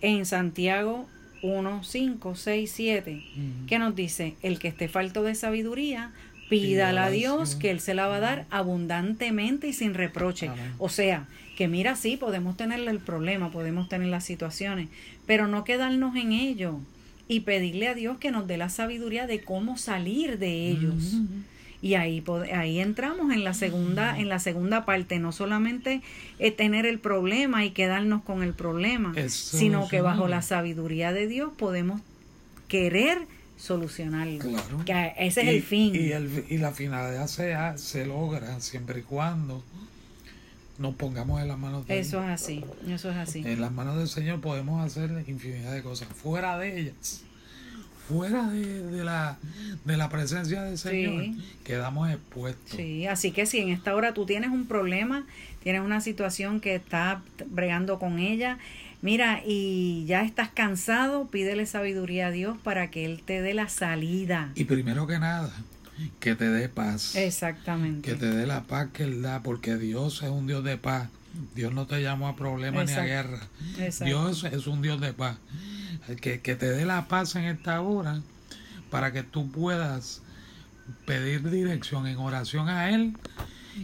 en 0.00 0.26
Santiago 0.26 1.08
1, 1.42 1.84
5, 1.84 2.34
6, 2.34 2.72
7, 2.74 3.22
que 3.66 3.78
nos 3.78 3.94
dice, 3.94 4.36
el 4.42 4.58
que 4.58 4.68
esté 4.68 4.88
falto 4.88 5.22
de 5.22 5.34
sabiduría, 5.34 6.12
pídala 6.48 7.06
a 7.06 7.10
Dios 7.10 7.56
que 7.56 7.70
Él 7.70 7.80
se 7.80 7.94
la 7.94 8.06
va 8.06 8.16
a 8.16 8.20
dar 8.20 8.46
abundantemente 8.50 9.68
y 9.68 9.72
sin 9.72 9.94
reproche. 9.94 10.50
O 10.78 10.88
sea, 10.88 11.26
que 11.56 11.68
mira, 11.68 11.96
sí, 11.96 12.16
podemos 12.16 12.56
tener 12.56 12.80
el 12.80 12.98
problema, 13.00 13.50
podemos 13.50 13.88
tener 13.88 14.08
las 14.08 14.24
situaciones, 14.24 14.88
pero 15.26 15.46
no 15.46 15.64
quedarnos 15.64 16.16
en 16.16 16.32
ello 16.32 16.80
y 17.28 17.40
pedirle 17.40 17.88
a 17.88 17.94
Dios 17.94 18.18
que 18.18 18.30
nos 18.30 18.46
dé 18.46 18.56
la 18.56 18.68
sabiduría 18.68 19.26
de 19.26 19.40
cómo 19.40 19.76
salir 19.76 20.38
de 20.38 20.68
ellos. 20.68 21.14
Y 21.82 21.94
ahí, 21.94 22.24
ahí 22.54 22.80
entramos 22.80 23.32
en 23.32 23.44
la 23.44 23.54
segunda, 23.54 24.18
en 24.18 24.28
la 24.28 24.38
segunda 24.38 24.84
parte, 24.84 25.18
no 25.18 25.32
solamente 25.32 26.02
tener 26.56 26.86
el 26.86 26.98
problema 26.98 27.64
y 27.64 27.70
quedarnos 27.70 28.22
con 28.22 28.42
el 28.42 28.54
problema, 28.54 29.14
sino 29.28 29.88
que 29.88 30.00
bajo 30.00 30.28
la 30.28 30.42
sabiduría 30.42 31.12
de 31.12 31.26
Dios 31.26 31.52
podemos 31.56 32.00
querer 32.68 33.18
solucionarlo. 33.56 34.44
Que 34.84 35.12
ese 35.18 35.42
es 35.42 35.48
el 35.48 35.62
fin. 35.62 35.94
Y, 35.94 36.12
el, 36.12 36.44
y 36.48 36.58
la 36.58 36.72
finalidad 36.72 37.26
se, 37.26 37.54
se 37.76 38.06
logra 38.06 38.60
siempre 38.60 39.00
y 39.00 39.02
cuando 39.02 39.62
nos 40.78 40.94
pongamos 40.94 41.40
en 41.40 41.48
las 41.48 41.58
manos 41.58 41.86
de 41.86 41.98
Eso 41.98 42.22
es 42.22 42.30
así, 42.30 42.64
eso 42.88 43.10
es 43.10 43.16
así. 43.16 43.42
En 43.44 43.60
las 43.60 43.72
manos 43.72 43.96
del 43.96 44.08
Señor 44.08 44.40
podemos 44.40 44.84
hacer 44.84 45.10
infinidad 45.26 45.72
de 45.72 45.82
cosas. 45.82 46.08
Fuera 46.08 46.58
de 46.58 46.80
ellas 46.80 47.22
fuera 48.08 48.48
de, 48.50 49.04
la, 49.04 49.36
de 49.84 49.96
la 49.96 50.08
presencia 50.08 50.62
del 50.62 50.78
Señor, 50.78 51.24
quedamos 51.64 52.10
expuestos. 52.10 52.76
Sí, 52.76 53.06
así 53.06 53.32
que 53.32 53.46
si 53.46 53.58
en 53.58 53.70
esta 53.70 53.94
hora 53.94 54.14
tú 54.14 54.26
tienes 54.26 54.50
un 54.50 54.66
problema, 54.66 55.26
tienes 55.62 55.82
una 55.82 56.00
situación 56.00 56.60
que 56.60 56.76
está 56.76 57.22
bregando 57.46 57.98
con 57.98 58.18
ella, 58.18 58.58
mira, 59.02 59.42
y 59.44 60.04
ya 60.06 60.22
estás 60.22 60.50
cansado, 60.50 61.26
pídele 61.26 61.66
sabiduría 61.66 62.28
a 62.28 62.30
Dios 62.30 62.56
para 62.62 62.90
que 62.90 63.04
Él 63.04 63.22
te 63.24 63.42
dé 63.42 63.54
la 63.54 63.68
salida. 63.68 64.52
Y 64.54 64.64
primero 64.64 65.06
que 65.06 65.18
nada, 65.18 65.52
que 66.20 66.34
te 66.34 66.48
dé 66.48 66.68
paz. 66.68 67.16
Exactamente. 67.16 68.10
Que 68.10 68.16
te 68.16 68.26
dé 68.26 68.46
la 68.46 68.64
paz 68.64 68.88
que 68.92 69.04
Él 69.04 69.22
da, 69.22 69.42
porque 69.42 69.76
Dios 69.76 70.22
es 70.22 70.30
un 70.30 70.46
Dios 70.46 70.64
de 70.64 70.76
paz. 70.76 71.08
Dios 71.54 71.72
no 71.72 71.86
te 71.86 72.02
llamó 72.02 72.28
a 72.28 72.36
problemas 72.36 72.86
ni 72.86 72.92
a 72.92 73.02
guerra. 73.02 73.40
Dios 74.00 74.44
es 74.44 74.66
un 74.66 74.82
Dios 74.82 75.00
de 75.00 75.12
paz 75.12 75.36
que, 76.20 76.40
que 76.40 76.54
te 76.54 76.70
dé 76.70 76.86
la 76.86 77.08
paz 77.08 77.36
en 77.36 77.44
esta 77.44 77.80
hora 77.80 78.22
para 78.90 79.12
que 79.12 79.22
tú 79.22 79.50
puedas 79.50 80.22
pedir 81.04 81.50
dirección 81.50 82.06
en 82.06 82.18
oración 82.18 82.68
a 82.68 82.90
Él 82.90 83.16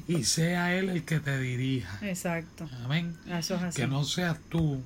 y 0.09 0.25
sea 0.25 0.75
Él 0.77 0.89
el 0.89 1.05
que 1.05 1.21
te 1.21 1.39
dirija. 1.39 1.99
Exacto. 2.03 2.69
Amén. 2.85 3.17
Eso 3.27 3.57
es 3.57 3.63
así. 3.63 3.81
Que 3.81 3.87
no 3.87 4.05
seas 4.05 4.39
tú, 4.49 4.83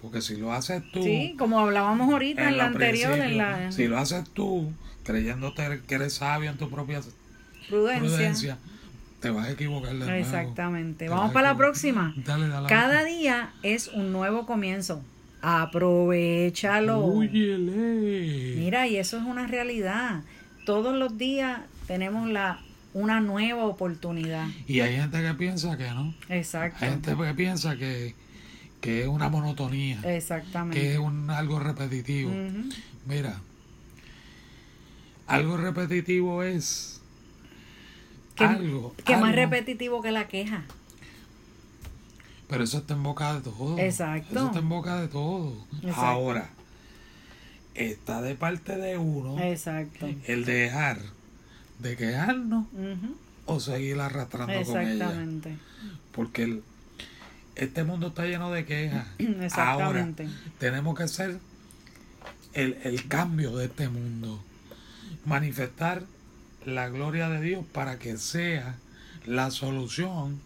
porque 0.00 0.20
si 0.20 0.36
lo 0.36 0.52
haces 0.52 0.82
tú. 0.92 1.02
Sí, 1.02 1.34
como 1.38 1.60
hablábamos 1.60 2.12
ahorita 2.12 2.48
en, 2.48 2.56
la 2.56 2.66
anterior. 2.66 3.18
En 3.18 3.38
la... 3.38 3.72
Si 3.72 3.86
lo 3.86 3.98
haces 3.98 4.28
tú, 4.30 4.72
creyéndote 5.06 5.80
que 5.86 5.94
eres 5.94 6.14
sabio 6.14 6.50
en 6.50 6.58
tu 6.58 6.68
propia 6.68 7.00
prudencia, 7.68 8.58
te 9.20 9.30
vas 9.30 9.46
a 9.46 9.52
equivocar 9.52 9.92
de 9.92 9.98
nuevo. 9.98 10.12
Exactamente. 10.12 11.08
Vamos 11.08 11.32
para 11.32 11.52
la 11.52 11.56
próxima. 11.56 12.12
Dale, 12.16 12.48
dale, 12.48 12.68
Cada 12.68 13.04
día 13.04 13.50
es 13.62 13.88
un 13.88 14.12
nuevo 14.12 14.46
comienzo. 14.46 15.02
Aprovechalo. 15.42 17.06
Mira, 17.16 18.86
y 18.88 18.96
eso 18.96 19.16
es 19.16 19.22
una 19.22 19.46
realidad. 19.46 20.22
Todos 20.64 20.94
los 20.96 21.16
días 21.16 21.60
tenemos 21.86 22.28
la 22.28 22.60
una 22.92 23.20
nueva 23.20 23.64
oportunidad. 23.66 24.48
Y 24.66 24.80
hay 24.80 24.96
gente 24.96 25.20
que 25.20 25.34
piensa 25.34 25.76
que 25.76 25.88
no. 25.90 26.14
Exacto. 26.30 26.82
Hay 26.82 26.92
gente 26.92 27.14
que 27.14 27.34
piensa 27.34 27.76
que, 27.76 28.14
es 28.82 29.06
una 29.06 29.28
monotonía. 29.28 30.00
Exactamente. 30.02 30.80
Que 30.80 30.92
es 30.94 30.98
un 30.98 31.28
algo 31.28 31.58
repetitivo. 31.58 32.30
Mira, 33.06 33.40
algo 35.26 35.56
repetitivo 35.56 36.42
es 36.42 37.00
algo. 38.36 38.94
Que 39.04 39.16
más 39.16 39.34
repetitivo 39.34 40.02
que 40.02 40.12
la 40.12 40.28
queja. 40.28 40.64
Pero 42.48 42.64
eso 42.64 42.78
está 42.78 42.94
en 42.94 43.02
boca 43.02 43.34
de 43.34 43.40
todo. 43.40 43.78
Exacto. 43.78 44.34
Eso 44.34 44.46
está 44.46 44.58
en 44.60 44.68
boca 44.68 45.00
de 45.00 45.08
todo. 45.08 45.66
Ahora, 45.94 46.50
está 47.74 48.22
de 48.22 48.34
parte 48.34 48.76
de 48.76 48.98
uno 48.98 49.38
Exacto. 49.40 50.08
el 50.26 50.44
dejar 50.44 50.98
de 51.78 51.96
quejarnos 51.96 52.66
o 53.46 53.60
seguir 53.60 54.00
arrastrando 54.00 54.52
con 54.64 54.80
ella. 54.80 54.92
Exactamente. 54.92 55.56
Porque 56.12 56.44
el, 56.44 56.62
este 57.56 57.84
mundo 57.84 58.08
está 58.08 58.26
lleno 58.26 58.50
de 58.52 58.64
quejas. 58.64 59.06
Exactamente. 59.18 60.24
Ahora, 60.24 60.36
tenemos 60.58 60.96
que 60.96 61.02
hacer 61.02 61.38
el, 62.54 62.78
el 62.84 63.08
cambio 63.08 63.56
de 63.56 63.66
este 63.66 63.88
mundo. 63.88 64.42
Manifestar 65.26 66.04
la 66.64 66.88
gloria 66.88 67.28
de 67.28 67.40
Dios 67.40 67.64
para 67.72 67.98
que 67.98 68.16
sea 68.16 68.76
la 69.26 69.50
solución 69.50 70.40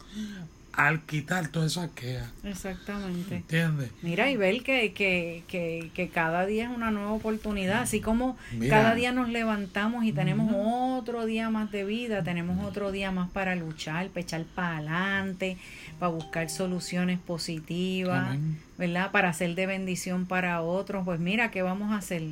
al 0.72 1.00
quitar 1.00 1.48
todas 1.48 1.72
esas 1.72 1.90
quejas. 1.90 2.30
Exactamente. 2.44 3.36
¿Entiendes? 3.36 3.90
Mira, 4.02 4.30
y 4.30 4.36
ver 4.36 4.62
que, 4.62 4.92
que, 4.92 5.42
que, 5.48 5.90
que, 5.94 6.08
cada 6.08 6.46
día 6.46 6.70
es 6.70 6.76
una 6.76 6.90
nueva 6.90 7.12
oportunidad, 7.12 7.82
así 7.82 8.00
como 8.00 8.36
cada 8.68 8.94
día 8.94 9.12
nos 9.12 9.28
levantamos 9.28 10.04
y 10.04 10.12
tenemos 10.12 10.52
otro 10.54 11.26
día 11.26 11.50
más 11.50 11.70
de 11.72 11.84
vida, 11.84 12.22
tenemos 12.22 12.64
otro 12.64 12.92
día 12.92 13.10
más 13.10 13.28
para 13.30 13.56
luchar, 13.56 14.08
para 14.08 14.20
echar 14.20 14.44
para 14.54 14.76
adelante, 14.76 15.58
para 15.98 16.12
buscar 16.12 16.48
soluciones 16.48 17.18
positivas, 17.18 18.38
¿verdad? 18.78 19.10
Para 19.10 19.32
ser 19.32 19.54
de 19.54 19.66
bendición 19.66 20.26
para 20.26 20.62
otros. 20.62 21.04
Pues 21.04 21.20
mira, 21.20 21.50
¿qué 21.50 21.62
vamos 21.62 21.92
a 21.92 21.96
hacer? 21.96 22.22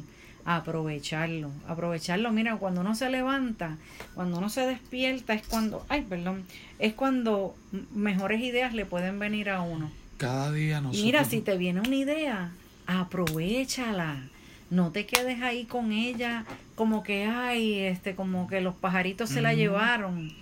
Aprovecharlo, 0.45 1.51
aprovecharlo. 1.67 2.31
Mira, 2.33 2.57
cuando 2.57 2.81
uno 2.81 2.95
se 2.95 3.11
levanta, 3.11 3.77
cuando 4.15 4.39
uno 4.39 4.49
se 4.49 4.67
despierta, 4.67 5.35
es 5.35 5.47
cuando, 5.47 5.85
ay, 5.89 6.03
perdón, 6.03 6.45
es 6.79 6.95
cuando 6.95 7.57
mejores 7.95 8.41
ideas 8.41 8.75
le 8.75 8.87
pueden 8.87 9.19
venir 9.19 9.51
a 9.51 9.63
uno. 9.63 9.91
Cada 10.17 10.51
día 10.53 10.81
nosotros... 10.81 11.05
Mira, 11.05 11.25
si 11.25 11.41
te 11.41 11.57
viene 11.57 11.81
una 11.81 11.95
idea, 11.95 12.53
aprovechala. 12.87 14.23
No 14.71 14.91
te 14.91 15.07
quedes 15.07 15.41
ahí 15.41 15.65
con 15.65 15.93
ella 15.93 16.45
como 16.75 17.03
que, 17.03 17.25
ay, 17.25 17.81
este, 17.81 18.15
como 18.15 18.49
que 18.49 18.61
los 18.61 18.75
pajaritos 18.75 19.31
se 19.31 19.41
la 19.41 19.55
llevaron. 19.55 20.33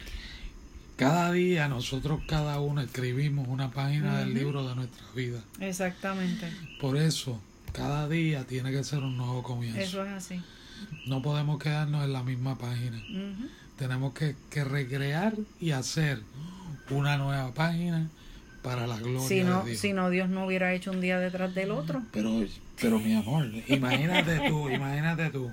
Cada 0.97 1.31
día 1.33 1.69
nosotros 1.69 2.21
cada 2.27 2.59
uno 2.59 2.81
escribimos 2.81 3.49
una 3.49 3.71
página 3.71 4.19
del 4.19 4.33
libro 4.33 4.67
de 4.67 4.75
nuestra 4.75 5.05
vida. 5.15 5.43
Exactamente. 5.61 6.51
Por 6.81 6.97
eso 6.97 7.39
cada 7.77 8.09
día 8.09 8.45
tiene 8.45 8.73
que 8.73 8.83
ser 8.83 9.01
un 9.01 9.17
nuevo 9.17 9.43
comienzo. 9.43 9.79
Eso 9.79 10.05
es 10.05 10.13
así. 10.13 10.43
No 11.07 11.21
podemos 11.23 11.59
quedarnos 11.59 12.05
en 12.05 12.13
la 12.13 12.23
misma 12.23 12.57
página. 12.57 13.03
Tenemos 13.79 14.15
que, 14.15 14.35
recrear 14.65 15.35
y 15.61 15.73
hacer 15.73 16.23
una 16.91 17.19
nueva 17.19 17.53
página 17.53 18.09
para 18.63 18.87
la 18.87 18.97
gloria 18.99 19.29
si 19.29 19.45
no, 19.45 19.61
de 19.63 19.71
Dios. 19.71 19.81
Si 19.81 19.93
no, 19.93 20.11
Dios 20.11 20.29
no 20.29 20.47
hubiera 20.47 20.73
hecho 20.73 20.91
un 20.91 21.01
día 21.01 21.19
detrás 21.19 21.55
del 21.55 21.71
otro. 21.71 22.03
Pero, 22.13 22.31
pero 22.81 22.99
mi 22.99 23.15
amor, 23.15 23.47
imagínate 23.69 24.49
tú, 24.49 24.71
imagínate 24.71 25.31
tú. 25.31 25.51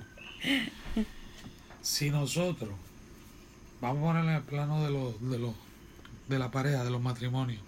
Si 1.82 2.10
nosotros, 2.10 2.72
vamos 3.80 3.98
a 3.98 4.06
ponerle 4.06 4.36
el 4.36 4.42
plano 4.42 4.82
de 4.82 4.90
los, 4.90 5.30
de 5.30 5.38
los, 5.38 5.54
de 6.28 6.38
la 6.38 6.50
pareja, 6.50 6.84
de 6.84 6.90
los 6.90 7.02
matrimonios 7.02 7.60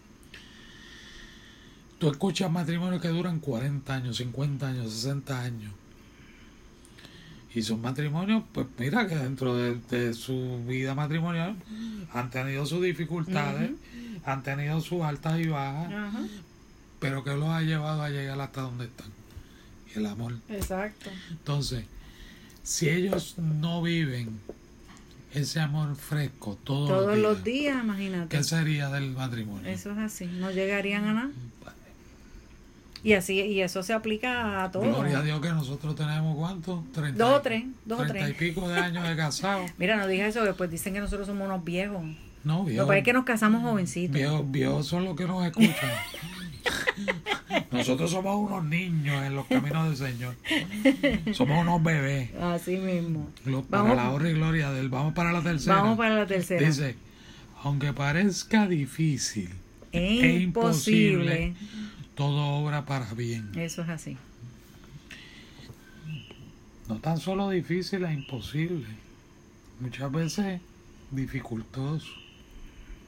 Tú 1.99 2.11
escuchas 2.11 2.51
matrimonios 2.51 3.01
que 3.01 3.09
duran 3.09 3.41
40 3.41 3.95
años, 3.95 4.17
50 4.19 4.69
años, 4.69 4.93
60 4.93 5.41
años. 5.41 5.73
Y 7.55 7.63
son 7.63 7.81
matrimonios, 7.81 8.43
pues 8.53 8.67
mira, 8.79 9.09
que 9.09 9.17
dentro 9.17 9.57
de, 9.57 10.13
su 10.13 10.63
vida 10.67 10.95
matrimonial 10.95 11.57
han 12.13 12.31
tenido 12.31 12.67
sus 12.67 12.83
dificultades, 12.83 13.71
han 14.27 14.43
tenido 14.43 14.79
sus 14.83 15.01
altas 15.01 15.41
y 15.41 15.47
bajas, 15.49 15.91
pero 17.01 17.25
que 17.25 17.35
los 17.35 17.49
ha 17.49 17.63
llevado 17.63 18.03
a 18.03 18.11
llegar 18.11 18.39
hasta 18.43 18.61
donde 18.61 18.85
están. 18.85 19.09
el 19.95 20.05
amor. 20.05 20.35
Exacto. 20.51 21.09
Entonces, 21.31 21.87
si 22.63 22.91
ellos 22.91 23.39
no 23.39 23.81
viven 23.81 24.39
ese 25.33 25.61
amor 25.61 25.97
fresco 25.97 26.59
todos, 26.63 26.91
todos 26.91 27.17
los, 27.17 27.43
días, 27.43 27.83
imagínate. 27.83 28.37
¿Qué 28.37 28.45
sería 28.45 28.91
del 28.91 29.13
matrimonio? 29.13 29.67
Eso 29.67 29.93
es 29.93 29.99
así, 29.99 30.27
no 30.27 30.51
llegarían 30.51 31.05
a 31.05 31.13
nada. 31.15 31.31
Y 33.07 33.13
así 33.13 33.35
y 33.35 33.61
eso 33.61 33.85
se 33.85 33.93
aplica 33.93 34.65
a 34.65 34.73
todo. 34.73 34.83
Gloria 34.83 35.21
a 35.21 35.23
Dios 35.23 35.41
que 35.41 35.51
nosotros 35.51 35.95
tenemos 35.95 36.37
cuánto? 36.37 36.85
dos 37.15 37.35
o 37.35 37.41
tres, 37.41 37.63
dos 37.85 38.01
o 38.01 38.05
tres. 38.05 38.31
y 38.31 38.33
pico 38.33 38.69
de 38.69 38.81
años 38.81 39.09
de 39.09 39.15
casados. 39.15 39.71
Mira, 39.79 39.97
no 39.97 40.09
dije 40.09 40.27
eso, 40.27 40.43
después 40.43 40.69
dicen 40.73 40.93
que 40.93 40.99
nosotros 40.99 41.29
somos 41.29 41.47
unos 41.47 41.63
viejos. 41.63 42.03
No, 42.43 42.65
viejos. 42.65 42.89
Lo 42.89 42.93
que 42.93 42.99
es 42.99 43.05
que 43.05 43.13
nos 43.13 43.25
casamos 43.25 43.63
jovencitos. 43.63 44.13
Viejos, 44.13 44.51
viejos 44.51 44.89
son 44.89 45.05
los 45.05 45.15
que 45.15 45.25
nos 45.25 45.47
escuchan. 45.47 45.91
Nosotros 47.71 48.11
somos 48.11 48.35
unos 48.35 48.65
niños 48.65 49.25
en 49.25 49.37
los 49.37 49.47
caminos 49.47 49.87
del 49.87 50.09
Señor. 50.09 50.35
Somos 51.33 51.61
unos 51.61 51.81
bebés. 51.85 52.35
Así 52.43 52.77
mismo. 52.77 53.31
Para 53.71 53.95
la 53.95 54.11
honra 54.11 54.31
y 54.31 54.33
gloria 54.33 54.73
del. 54.73 54.89
Vamos 54.89 55.15
para 55.15 55.31
la 55.31 55.43
tercera. 55.43 55.77
Vamos 55.77 55.97
para 55.97 56.17
la 56.17 56.27
tercera. 56.27 56.67
Dice, 56.67 56.97
aunque 57.63 57.93
parezca 57.93 58.67
difícil 58.67 59.51
e, 59.93 60.41
imposible, 60.41 61.55
todo 62.17 62.45
obra 62.59 62.85
para 62.85 63.13
bien. 63.15 63.53
Eso 63.57 63.83
es 63.83 63.89
así. 63.89 64.17
No 66.89 66.97
tan 66.97 67.19
solo 67.19 67.51
difícil 67.51 68.05
e 68.05 68.13
imposible. 68.13 68.87
Muchas 69.79 70.11
veces 70.11 70.61
dificultoso. 71.13 72.13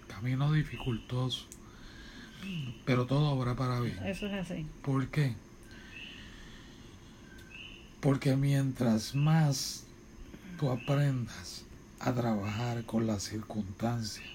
Camino 0.07 0.53
dificultoso 0.53 1.47
pero 2.85 3.07
todo 3.07 3.31
obra 3.31 3.55
para 3.55 3.81
bien. 3.81 3.99
Eso 4.05 4.27
es 4.27 4.33
así. 4.35 4.67
¿Por 4.83 5.09
qué? 5.09 5.35
Porque 8.01 8.37
mientras 8.37 9.15
más 9.15 9.85
tú 10.59 10.71
aprendas 10.71 11.65
a 12.01 12.13
trabajar 12.13 12.85
con 12.85 13.07
las 13.07 13.25
circunstancias, 13.25 14.27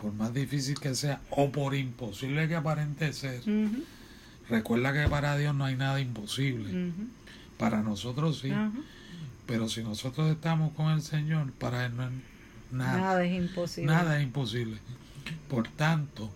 por 0.00 0.12
más 0.12 0.32
difícil 0.32 0.78
que 0.80 0.94
sea 0.94 1.20
o 1.30 1.50
por 1.50 1.74
imposible 1.74 2.48
que 2.48 2.54
aparente 2.54 3.12
ser, 3.12 3.42
recuerda 4.48 4.92
que 4.92 5.08
para 5.08 5.36
Dios 5.36 5.54
no 5.54 5.64
hay 5.64 5.76
nada 5.76 6.00
imposible. 6.00 6.92
Para 7.58 7.82
nosotros 7.82 8.38
sí. 8.40 8.50
Pero 9.46 9.68
si 9.68 9.82
nosotros 9.82 10.30
estamos 10.30 10.72
con 10.72 10.90
el 10.92 11.02
Señor, 11.02 11.52
para 11.52 11.84
Él 11.84 11.96
no 11.96 12.04
es 12.04 12.10
nada. 12.70 12.98
Nada 12.98 13.24
es 13.24 13.32
imposible. 13.34 13.92
Nada 13.92 14.18
es 14.18 14.22
imposible. 14.22 14.78
Por 15.48 15.68
tanto, 15.68 16.30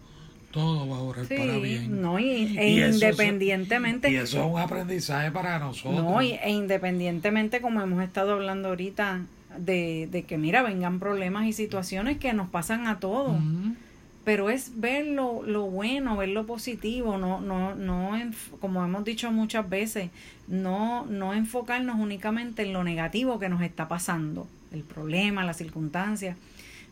todo 0.51 0.89
va 0.89 0.97
a 0.97 1.01
orar 1.01 1.27
para 1.27 1.57
bien. 1.59 2.03
No, 2.03 2.19
y, 2.19 2.59
e 2.59 2.89
independientemente. 2.89 4.11
y 4.11 4.17
eso 4.17 4.41
es 4.41 4.53
un 4.53 4.61
aprendizaje 4.61 5.31
para 5.31 5.59
nosotros. 5.59 6.03
No, 6.03 6.21
y, 6.21 6.33
e 6.33 6.51
independientemente, 6.51 7.61
como 7.61 7.81
hemos 7.81 8.03
estado 8.03 8.33
hablando 8.33 8.69
ahorita, 8.69 9.23
de, 9.59 10.09
de 10.11 10.25
que, 10.25 10.39
mira, 10.39 10.63
vengan 10.63 10.99
problemas 10.99 11.47
y 11.47 11.53
situaciones 11.53 12.19
que 12.19 12.33
nos 12.33 12.49
pasan 12.49 12.87
a 12.87 13.01
todos. 13.01 13.37
Pero 14.25 14.49
es 14.49 14.81
ver 14.81 15.07
lo, 15.07 15.43
lo, 15.43 15.67
bueno, 15.67 16.17
ver 16.17 16.31
lo 16.31 16.47
positivo, 16.47 17.19
no, 17.19 17.43
no, 17.43 17.75
no, 17.75 18.13
como 18.59 18.83
hemos 18.83 19.05
dicho 19.05 19.31
muchas 19.31 19.69
veces, 19.69 20.09
no, 20.49 21.05
no 21.05 21.35
enfocarnos 21.35 22.01
únicamente 22.01 22.63
en 22.63 22.73
lo 22.73 22.85
negativo 22.85 23.39
que 23.39 23.51
nos 23.51 23.61
está 23.61 23.87
pasando, 23.87 24.49
el 24.73 24.83
problema, 24.83 25.45
las 25.45 25.59
circunstancias, 25.59 26.39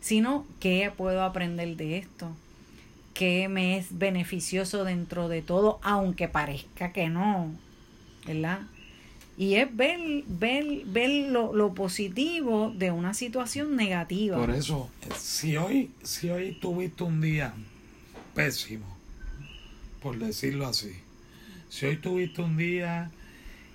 sino 0.01 0.45
qué 0.61 0.93
puedo 0.95 1.23
aprender 1.23 1.75
de 1.77 1.97
esto, 1.97 2.29
que 3.15 3.49
me 3.49 3.79
es 3.79 3.99
beneficioso 3.99 4.85
dentro 4.85 5.29
de 5.29 5.41
todo, 5.41 5.81
aunque 5.83 6.29
parezca 6.29 6.93
que 6.93 7.09
no, 7.09 7.51
¿verdad? 8.27 8.61
Y 9.37 9.55
es 9.55 9.75
ver, 9.75 9.99
ver, 10.27 10.83
ver 10.85 11.31
lo, 11.31 11.75
positivo 11.75 12.73
de 12.77 12.91
una 12.91 13.15
situación 13.15 13.77
negativa. 13.77 14.37
Por 14.37 14.51
eso, 14.51 14.91
si 15.19 15.57
hoy, 15.57 15.91
si 16.03 16.29
hoy 16.29 16.53
tuviste 16.61 17.05
un 17.05 17.21
día 17.21 17.55
pésimo, 18.35 18.87
por 20.03 20.19
decirlo 20.19 20.67
así, 20.67 20.93
si 21.71 21.87
hoy 21.87 21.97
tuviste 21.97 22.43
un 22.43 22.57
día 22.57 23.11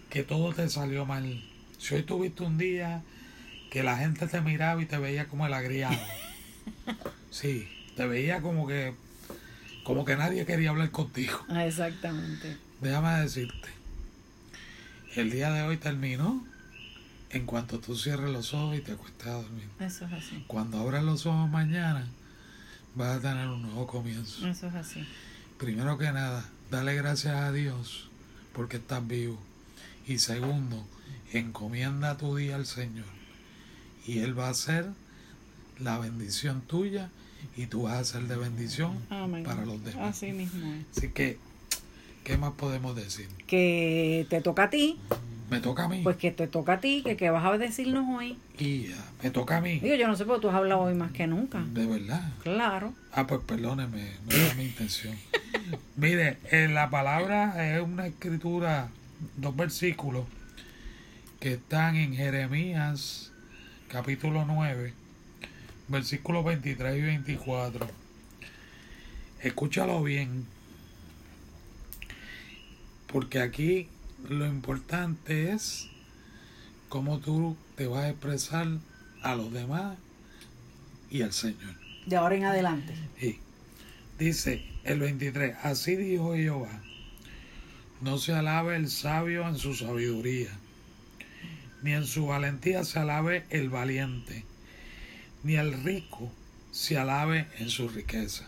que 0.10 0.24
todo 0.24 0.54
te 0.54 0.70
salió 0.70 1.06
mal, 1.06 1.43
si 1.80 1.96
hoy 1.96 2.04
tuviste 2.04 2.43
un 2.43 2.58
día 2.58 3.02
que 3.72 3.84
la 3.84 3.98
gente 3.98 4.28
te 4.28 4.41
miraba 4.41 4.82
y 4.82 4.86
te 4.86 4.98
veía 4.98 5.28
como 5.28 5.48
el 5.48 5.54
agriado, 5.54 5.98
sí, 7.32 7.67
te 7.96 8.06
veía 8.06 8.41
como 8.41 8.67
que 8.67 8.93
como 9.88 10.04
que 10.04 10.17
nadie 10.17 10.46
quería 10.46 10.72
hablar 10.72 10.91
contigo. 10.91 11.46
Exactamente. 11.50 12.58
Déjame 12.82 13.22
decirte, 13.22 13.70
el 15.22 15.32
día 15.32 15.52
de 15.52 15.64
hoy 15.64 15.78
terminó 15.78 16.46
en 17.32 17.46
cuanto 17.46 17.80
tú 17.80 17.96
cierres 17.96 18.30
los 18.30 18.54
ojos 18.54 18.78
y 18.78 18.82
te 18.82 18.94
acuestes 18.94 19.28
a 19.28 19.34
dormir. 19.34 19.68
Eso 19.80 20.06
es 20.06 20.14
así. 20.14 20.44
Cuando 20.48 20.80
abras 20.80 21.04
los 21.04 21.26
ojos 21.26 21.50
mañana, 21.50 22.08
vas 22.96 23.18
a 23.18 23.22
tener 23.22 23.48
un 23.48 23.64
nuevo 23.64 23.88
comienzo. 23.88 24.48
Eso 24.48 24.68
es 24.68 24.76
así. 24.76 25.06
Primero 25.58 25.98
que 25.98 26.12
nada, 26.12 26.48
dale 26.70 26.96
gracias 26.96 27.36
a 27.36 27.52
Dios 27.52 28.10
porque 28.54 28.78
estás 28.78 29.06
vivo. 29.08 29.40
Y 30.08 30.20
segundo, 30.20 30.86
encomienda 31.34 32.18
tu 32.18 32.36
día 32.36 32.56
al 32.56 32.66
Señor. 32.66 33.06
Y 34.06 34.20
Él 34.20 34.38
va 34.38 34.50
a 34.50 34.54
ser 34.54 34.92
la 35.80 36.00
bendición 36.00 36.62
tuya 36.62 37.10
y 37.56 37.66
tú 37.66 37.84
vas 37.84 37.98
a 37.98 38.04
ser 38.06 38.24
de 38.28 38.38
bendición 38.38 38.98
para 39.10 39.66
los 39.66 39.84
demás. 39.84 40.16
Así 40.16 40.32
mismo. 40.32 40.74
Así 40.96 41.10
que, 41.10 41.40
¿qué 42.28 42.38
más 42.38 42.52
podemos 42.52 42.94
decir? 42.94 43.30
Que 43.48 44.28
te 44.30 44.42
toca 44.42 44.63
a 44.63 44.70
ti. 44.70 45.00
Me 45.50 45.62
toca 45.62 45.86
a 45.86 45.88
mí. 45.88 46.02
Pues 46.04 46.18
que 46.18 46.30
te 46.30 46.46
toca 46.46 46.74
a 46.74 46.80
ti, 46.82 47.02
que 47.02 47.16
qué 47.16 47.30
vas 47.30 47.46
a 47.46 47.58
decirnos 47.58 48.04
hoy. 48.10 48.38
Y 48.60 48.88
me 49.24 49.32
toca 49.32 49.58
a 49.58 49.62
mí. 49.62 49.80
Digo, 49.80 49.96
yo 49.96 50.10
no 50.10 50.16
sé, 50.18 50.26
porque 50.26 50.42
tú 50.42 50.50
has 50.50 50.56
hablado 50.56 50.82
hoy 50.82 50.94
más 50.94 51.13
que 51.13 51.26
nunca. 51.26 51.63
De 51.72 51.86
verdad. 51.86 52.34
Claro. 52.44 52.94
Ah, 53.13 53.26
pues 53.26 53.40
perdóneme, 53.46 54.12
no 54.26 54.36
era 54.36 54.54
mi 54.56 54.66
intención. 54.66 55.16
Mire, 55.96 56.38
en 56.52 56.74
la 56.74 56.90
palabra 56.90 57.74
es 57.74 57.82
una 57.82 58.08
escritura, 58.08 58.90
dos 59.38 59.56
versículos 59.56 60.26
que 61.40 61.54
están 61.54 61.96
en 61.96 62.13
Jeremías 62.13 63.32
capítulo 63.88 64.44
9 64.46 64.94
versículos 65.88 66.44
23 66.44 66.98
y 66.98 67.02
24. 67.02 67.88
Escúchalo 69.42 70.04
bien, 70.04 70.46
porque 73.12 73.39
aquí 73.39 73.88
lo 74.28 74.46
importante 74.46 75.52
es 75.52 75.89
cómo 76.89 77.20
tú 77.20 77.56
te 77.76 77.88
vas 77.88 78.06
a 78.06 78.10
expresar 78.10 78.67
a 79.22 79.36
los 79.36 79.52
demás 79.52 79.98
y 81.10 81.22
al 81.22 81.34
Señor. 81.34 81.76
De 82.06 82.15
ahora 82.15 82.36
en 82.36 82.46
adelante. 82.46 82.93
Sí. 83.20 83.39
Dice 84.20 84.65
el 84.84 85.00
23, 85.00 85.58
así 85.63 85.96
dijo 85.96 86.34
Jehová, 86.34 86.82
no 88.02 88.17
se 88.17 88.34
alabe 88.34 88.76
el 88.76 88.89
sabio 88.89 89.48
en 89.48 89.58
su 89.58 89.76
sabiduría, 89.76 90.52
ni 91.84 91.93
en 91.93 92.06
su 92.06 92.28
valentía 92.28 92.84
se 92.84 93.00
alabe 93.00 93.46
el 93.50 93.70
valiente 93.70 94.46
ni 95.43 95.56
el 95.56 95.82
rico 95.84 96.32
se 96.72 96.98
alabe 96.98 97.48
en 97.58 97.70
su 97.70 97.88
riqueza. 97.88 98.46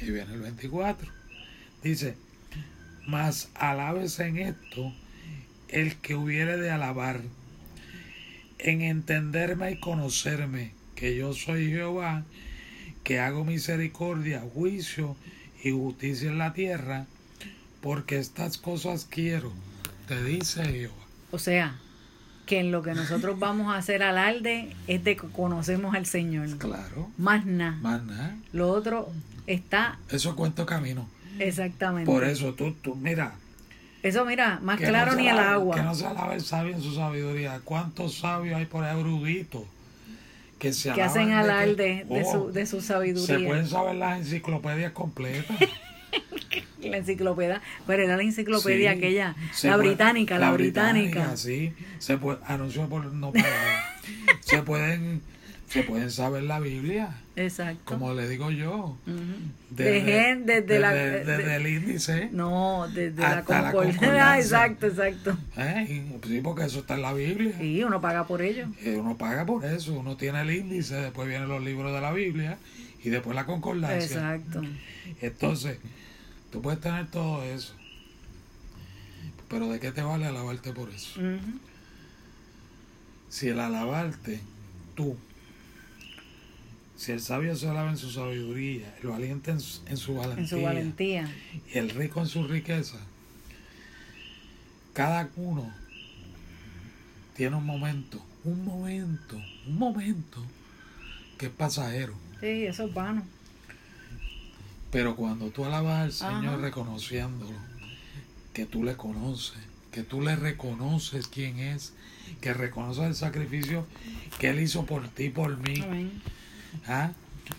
Y 0.00 0.10
viene 0.10 0.34
el 0.34 0.40
24. 0.40 1.10
Dice, 1.82 2.14
mas 3.10 3.50
alabes 3.54 4.20
en 4.20 4.38
esto 4.38 4.92
el 5.68 5.96
que 5.96 6.14
hubiere 6.14 6.56
de 6.58 6.70
alabar, 6.70 7.20
en 8.58 8.82
entenderme 8.82 9.72
y 9.72 9.80
conocerme, 9.80 10.72
que 10.94 11.16
yo 11.16 11.32
soy 11.32 11.70
Jehová, 11.70 12.24
que 13.02 13.18
hago 13.18 13.44
misericordia, 13.44 14.44
juicio 14.54 15.16
y 15.64 15.72
justicia 15.72 16.30
en 16.30 16.38
la 16.38 16.52
tierra, 16.52 17.06
porque 17.80 18.18
estas 18.18 18.58
cosas 18.58 19.06
quiero, 19.10 19.52
te 20.06 20.22
dice 20.22 20.64
Jehová. 20.64 20.94
O 21.32 21.38
sea, 21.40 21.76
que 22.46 22.60
en 22.60 22.70
lo 22.70 22.82
que 22.82 22.94
nosotros 22.94 23.38
vamos 23.40 23.74
a 23.74 23.78
hacer 23.78 24.04
alarde 24.04 24.72
es 24.86 25.02
de 25.02 25.16
que 25.16 25.26
conocemos 25.26 25.96
al 25.96 26.06
Señor. 26.06 26.58
Claro. 26.58 27.10
Más 27.18 27.44
nada. 27.44 27.76
Más 27.80 28.04
nada. 28.04 28.36
Lo 28.52 28.70
otro 28.70 29.10
está... 29.48 29.98
Eso 30.10 30.36
cuento 30.36 30.64
camino. 30.64 31.08
Exactamente. 31.40 32.10
Por 32.10 32.24
eso 32.24 32.54
tú, 32.54 32.72
tú 32.72 32.94
mira. 32.94 33.34
Eso 34.02 34.24
mira, 34.24 34.58
más 34.62 34.78
claro 34.78 35.14
ni 35.14 35.28
el 35.28 35.38
agua. 35.38 35.76
Que 35.76 35.82
no 35.82 35.94
se 35.94 36.06
alabe 36.06 36.34
el 36.34 36.40
sabio 36.40 36.74
en 36.74 36.82
su 36.82 36.94
sabiduría. 36.94 37.60
¿Cuántos 37.64 38.14
sabios 38.18 38.56
hay 38.56 38.66
por 38.66 38.84
ahí 38.84 38.98
eruditos? 38.98 39.62
Que, 40.58 40.72
se 40.72 40.92
que 40.92 41.02
hacen 41.02 41.32
alarde 41.32 42.04
de, 42.08 42.24
su, 42.24 42.44
oh, 42.44 42.52
de 42.52 42.66
su 42.66 42.80
sabiduría. 42.80 43.38
Se 43.38 43.44
pueden 43.44 43.66
saber 43.66 43.96
las 43.96 44.18
enciclopedias 44.18 44.92
completas. 44.92 45.56
la 46.82 46.96
enciclopedia, 46.98 47.60
pero 47.86 48.02
era 48.02 48.16
la 48.16 48.22
enciclopedia 48.22 48.92
aquella, 48.92 49.36
la 49.62 49.76
británica, 49.76 50.38
la, 50.38 50.52
británica. 50.52 51.36
Sí, 51.36 51.72
se 51.98 52.18
puede, 52.18 52.38
anunció 52.46 52.88
por 52.88 53.04
no 53.06 53.32
se 54.40 54.62
pueden 54.62 55.22
se 55.70 55.84
pueden 55.84 56.10
saber 56.10 56.42
la 56.42 56.58
Biblia. 56.58 57.16
Exacto. 57.36 57.84
Como 57.84 58.12
le 58.12 58.28
digo 58.28 58.50
yo. 58.50 58.98
desde, 59.70 60.32
el 61.56 61.66
índice. 61.66 62.28
No, 62.32 62.88
desde 62.92 63.22
la 63.22 63.44
concordancia. 63.44 64.36
exacto, 64.40 64.88
exacto. 64.88 65.38
¿Eh? 65.56 66.18
Sí, 66.26 66.40
porque 66.42 66.64
eso 66.64 66.80
está 66.80 66.96
en 66.96 67.02
la 67.02 67.12
Biblia. 67.12 67.54
Sí, 67.56 67.84
uno 67.84 68.00
paga 68.00 68.26
por 68.26 68.42
ello. 68.42 68.66
Y 68.84 68.88
uno 68.90 69.16
paga 69.16 69.46
por 69.46 69.64
eso. 69.64 69.92
Uno 69.92 70.16
tiene 70.16 70.40
el 70.40 70.50
índice, 70.50 70.96
después 70.96 71.28
vienen 71.28 71.48
los 71.48 71.62
libros 71.62 71.94
de 71.94 72.00
la 72.00 72.10
Biblia 72.12 72.58
y 73.04 73.10
después 73.10 73.36
la 73.36 73.46
concordancia. 73.46 74.34
Exacto. 74.34 74.62
Entonces, 75.20 75.78
tú 76.50 76.60
puedes 76.62 76.80
tener 76.80 77.06
todo 77.12 77.44
eso. 77.44 77.74
Pero 79.48 79.68
¿de 79.68 79.78
qué 79.78 79.92
te 79.92 80.02
vale 80.02 80.26
alabarte 80.26 80.72
por 80.72 80.90
eso? 80.90 81.20
Si 83.28 83.46
el 83.48 83.60
alabarte, 83.60 84.40
tú, 84.96 85.16
si 87.00 87.12
el 87.12 87.20
sabio 87.22 87.56
se 87.56 87.66
alaba 87.66 87.88
en 87.88 87.96
su 87.96 88.10
sabiduría, 88.10 88.94
el 89.02 89.08
valiente 89.08 89.52
en 89.52 89.58
su, 89.58 89.80
valentía, 90.14 90.42
en 90.42 90.46
su 90.46 90.60
valentía, 90.60 91.34
y 91.72 91.78
el 91.78 91.88
rico 91.88 92.20
en 92.20 92.26
su 92.26 92.46
riqueza, 92.46 92.98
cada 94.92 95.30
uno 95.36 95.72
tiene 97.34 97.56
un 97.56 97.64
momento, 97.64 98.22
un 98.44 98.66
momento, 98.66 99.40
un 99.66 99.78
momento 99.78 100.44
que 101.38 101.46
es 101.46 101.52
pasajero. 101.52 102.12
Sí, 102.38 102.66
eso 102.66 102.84
es 102.84 102.92
vano. 102.92 103.22
Pero 104.92 105.16
cuando 105.16 105.48
tú 105.48 105.64
alabas 105.64 106.00
al 106.00 106.12
Señor 106.12 106.60
reconociéndolo, 106.60 107.56
que 108.52 108.66
tú 108.66 108.84
le 108.84 108.94
conoces, 108.98 109.56
que 109.90 110.02
tú 110.02 110.20
le 110.20 110.36
reconoces 110.36 111.28
quién 111.28 111.60
es, 111.60 111.94
que 112.42 112.52
reconoces 112.52 113.04
el 113.04 113.14
sacrificio 113.14 113.86
que 114.38 114.50
Él 114.50 114.60
hizo 114.60 114.84
por 114.84 115.08
ti, 115.08 115.30
por 115.30 115.56
mí, 115.56 115.82
¿ah? 116.86 117.12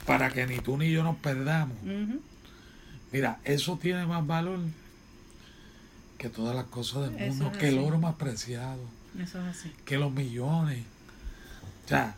para 0.06 0.30
que 0.32 0.46
ni 0.48 0.60
tú 0.60 0.78
ni 0.78 0.92
yo 0.92 1.04
nos 1.04 1.18
perdamos. 1.18 1.78
Mira, 3.12 3.40
eso 3.44 3.78
tiene 3.78 4.06
más 4.06 4.26
valor 4.26 4.60
que 6.18 6.30
todas 6.30 6.56
las 6.56 6.66
cosas 6.66 7.10
del 7.10 7.30
mundo, 7.30 7.52
que 7.52 7.70
el 7.70 7.80
oro 7.80 7.98
más 7.98 8.16
preciado, 8.16 8.82
que 9.86 9.98
los 9.98 10.12
millones. 10.12 10.84
O 11.86 11.88
sea, 11.88 12.16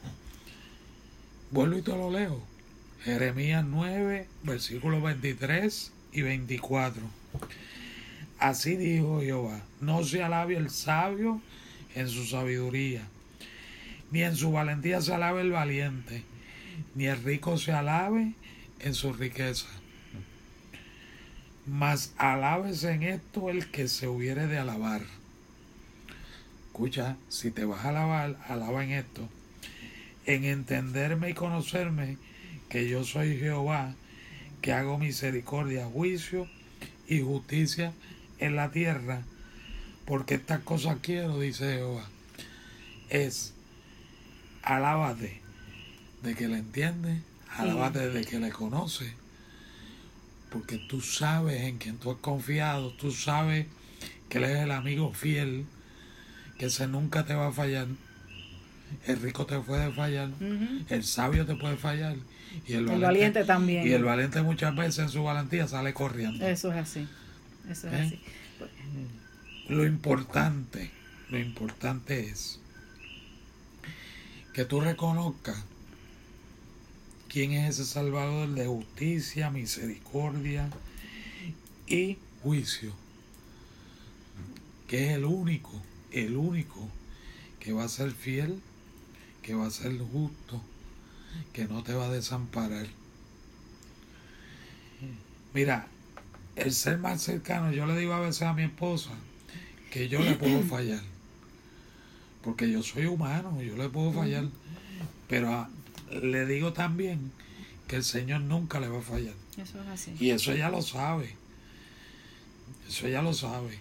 vuelvo 1.52 1.78
y 1.78 1.82
te 1.82 1.92
lo 1.92 2.12
leo. 2.12 2.42
Jeremías 3.04 3.66
9, 3.66 4.28
versículos 4.44 5.02
23 5.02 5.92
y 6.14 6.22
24. 6.22 7.02
Así 8.40 8.76
dijo 8.76 9.22
Jehová, 9.22 9.62
no 9.80 10.04
se 10.04 10.22
alabe 10.22 10.58
el 10.58 10.70
sabio 10.70 11.42
en 11.96 12.10
su 12.10 12.26
sabiduría, 12.26 13.08
ni 14.12 14.24
en 14.24 14.36
su 14.36 14.52
valentía 14.52 15.02
se 15.02 15.14
alabe 15.14 15.42
el 15.42 15.52
valiente, 15.52 16.24
ni 16.96 17.06
el 17.06 17.22
rico 17.24 17.58
se 17.58 17.72
alabe 17.72 18.34
en 18.80 18.94
su 18.94 19.14
riqueza. 19.14 19.68
Mas 21.66 22.14
alábese 22.18 22.92
en 22.92 23.04
esto 23.04 23.50
el 23.50 23.72
que 23.72 23.88
se 23.88 24.08
hubiere 24.08 24.48
de 24.48 24.58
alabar. 24.58 25.02
Escucha, 26.68 27.18
si 27.30 27.52
te 27.52 27.66
vas 27.66 27.86
a 27.86 27.90
alabar, 27.90 28.38
alaba 28.48 28.84
en 28.84 28.92
esto. 28.92 29.30
En 30.26 30.44
entenderme 30.44 31.30
y 31.30 31.34
conocerme 31.34 32.18
que 32.70 32.90
yo 32.90 33.04
soy 33.04 33.38
Jehová, 33.38 33.96
que 34.62 34.74
hago 34.74 34.98
misericordia, 34.98 35.86
juicio 35.86 36.48
y 37.08 37.22
justicia 37.22 37.94
en 38.40 38.56
la 38.56 38.72
tierra, 38.72 39.24
porque 40.06 40.36
estas 40.36 40.62
cosas 40.62 40.98
quiero, 41.02 41.40
dice 41.40 41.76
Jehová, 41.76 42.10
es 43.10 43.54
alábate 44.64 45.43
de 46.24 46.36
que 46.36 46.48
le 46.48 46.58
entiende, 46.58 47.22
alábate 47.58 48.10
de 48.10 48.26
que 48.26 48.40
le 48.40 48.50
conoce, 48.50 49.14
porque 50.50 50.78
tú 50.78 51.02
sabes 51.02 51.62
en 51.64 51.78
quien 51.78 51.98
tú 51.98 52.12
has 52.12 52.18
confiado, 52.18 52.92
tú 52.94 53.12
sabes 53.12 53.68
que 54.30 54.38
él 54.38 54.46
es 54.46 54.58
el 54.60 54.72
amigo 54.72 55.14
fiel, 55.14 55.66
que 56.58 56.68
ese 56.68 56.88
nunca 56.88 57.26
te 57.26 57.34
va 57.34 57.48
a 57.48 57.52
fallar. 57.52 57.88
El 59.06 59.20
rico 59.22 59.46
te 59.46 59.60
puede 59.60 59.92
fallar, 59.92 60.30
el 60.90 61.04
sabio 61.04 61.46
te 61.46 61.56
puede 61.56 61.78
fallar 61.78 62.16
y 62.68 62.74
el, 62.74 62.86
valiente, 62.86 63.44
también. 63.44 63.88
Y 63.88 63.92
el 63.92 64.04
valiente 64.04 64.42
muchas 64.42 64.76
veces 64.76 65.00
en 65.00 65.10
su 65.10 65.24
valentía 65.24 65.68
sale 65.68 65.94
corriendo. 65.94 66.46
Eso 66.46 66.72
es 66.72 66.78
así. 66.78 67.08
Eso 67.70 67.88
es 67.88 67.94
¿Eh? 67.94 68.02
así. 68.02 68.20
Lo 69.70 69.86
importante, 69.86 70.92
lo 71.30 71.40
importante 71.40 72.20
es 72.30 72.60
que 74.54 74.66
tú 74.66 74.82
reconozcas 74.82 75.58
quién 77.34 77.54
es 77.54 77.80
ese 77.80 77.92
Salvador 77.92 78.50
de 78.50 78.68
justicia, 78.68 79.50
misericordia 79.50 80.70
y 81.88 82.20
juicio. 82.44 82.94
Que 84.88 85.08
es 85.08 85.18
el 85.18 85.26
único, 85.26 85.72
el 86.12 86.38
único 86.38 86.88
que 87.60 87.74
va 87.74 87.86
a 87.86 87.90
ser 87.90 88.12
fiel, 88.12 88.62
que 89.42 89.56
va 89.56 89.66
a 89.66 89.72
ser 89.72 89.98
justo, 89.98 90.62
que 91.54 91.66
no 91.66 91.82
te 91.82 91.96
va 91.96 92.06
a 92.06 92.12
desamparar. 92.12 92.86
Mira, 95.56 95.88
el 96.56 96.72
ser 96.72 97.00
más 97.00 97.24
cercano, 97.24 97.72
yo 97.72 97.88
le 97.88 97.98
digo 97.98 98.14
a 98.14 98.20
veces 98.20 98.44
a 98.44 98.54
mi 98.54 98.62
esposa 98.62 99.10
que 99.90 100.08
yo 100.08 100.20
le 100.20 100.36
puedo 100.36 100.62
fallar. 100.62 101.02
Porque 102.44 102.72
yo 102.72 102.84
soy 102.84 103.08
humano, 103.08 103.60
yo 103.64 103.76
le 103.76 103.90
puedo 103.90 104.14
fallar. 104.14 104.46
Pero 105.28 105.68
le 106.22 106.46
digo 106.46 106.74
también 106.74 107.32
que 107.88 107.96
el 107.96 108.04
Señor 108.04 108.42
nunca 108.42 108.80
le 108.80 108.88
va 108.88 109.00
a 109.00 109.04
fallar. 109.04 109.34
Eso 109.58 109.82
es 109.82 109.88
así. 109.88 110.16
Y 110.20 110.32
eso 110.32 110.54
ya 110.54 110.70
lo 110.70 110.82
sabe. 110.82 111.36
Eso 112.88 113.08
ya 113.08 113.22
lo 113.22 113.34
sabe. 113.34 113.80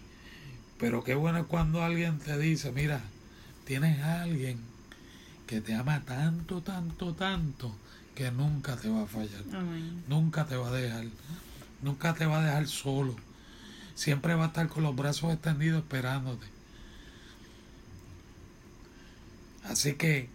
Pero 0.78 1.04
qué 1.04 1.14
bueno 1.14 1.38
es 1.38 1.46
cuando 1.46 1.82
alguien 1.82 2.18
te 2.18 2.36
dice, 2.38 2.72
mira, 2.72 3.00
tienes 3.64 4.00
a 4.00 4.22
alguien 4.22 4.58
que 5.46 5.60
te 5.60 5.74
ama 5.74 6.02
tanto, 6.04 6.62
tanto, 6.62 7.14
tanto, 7.14 7.74
que 8.14 8.30
nunca 8.30 8.76
te 8.76 8.88
va 8.88 9.02
a 9.02 9.06
fallar. 9.06 9.44
Nunca 10.08 10.46
te 10.46 10.56
va 10.56 10.68
a 10.68 10.72
dejar. 10.72 11.04
Nunca 11.82 12.14
te 12.14 12.26
va 12.26 12.40
a 12.40 12.44
dejar 12.44 12.66
solo. 12.68 13.16
Siempre 13.94 14.34
va 14.34 14.44
a 14.44 14.46
estar 14.48 14.68
con 14.68 14.82
los 14.82 14.96
brazos 14.96 15.32
extendidos 15.32 15.82
esperándote. 15.82 16.46
Así 19.64 19.94
que 19.94 20.28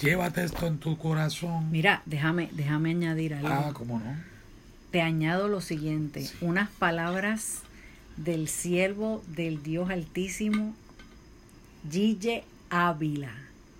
llévate 0.00 0.44
esto 0.44 0.66
en 0.66 0.78
tu 0.78 0.96
corazón. 0.96 1.70
Mira, 1.70 2.02
déjame, 2.06 2.48
déjame 2.52 2.90
añadir 2.90 3.34
algo. 3.34 3.48
Ah, 3.48 3.70
¿cómo 3.72 3.98
no? 3.98 4.16
Te 4.90 5.02
añado 5.02 5.48
lo 5.48 5.60
siguiente, 5.60 6.28
unas 6.40 6.70
palabras 6.70 7.62
del 8.16 8.48
siervo 8.48 9.22
del 9.28 9.62
Dios 9.62 9.90
Altísimo, 9.90 10.74
Gille 11.90 12.44
Ávila. 12.70 13.32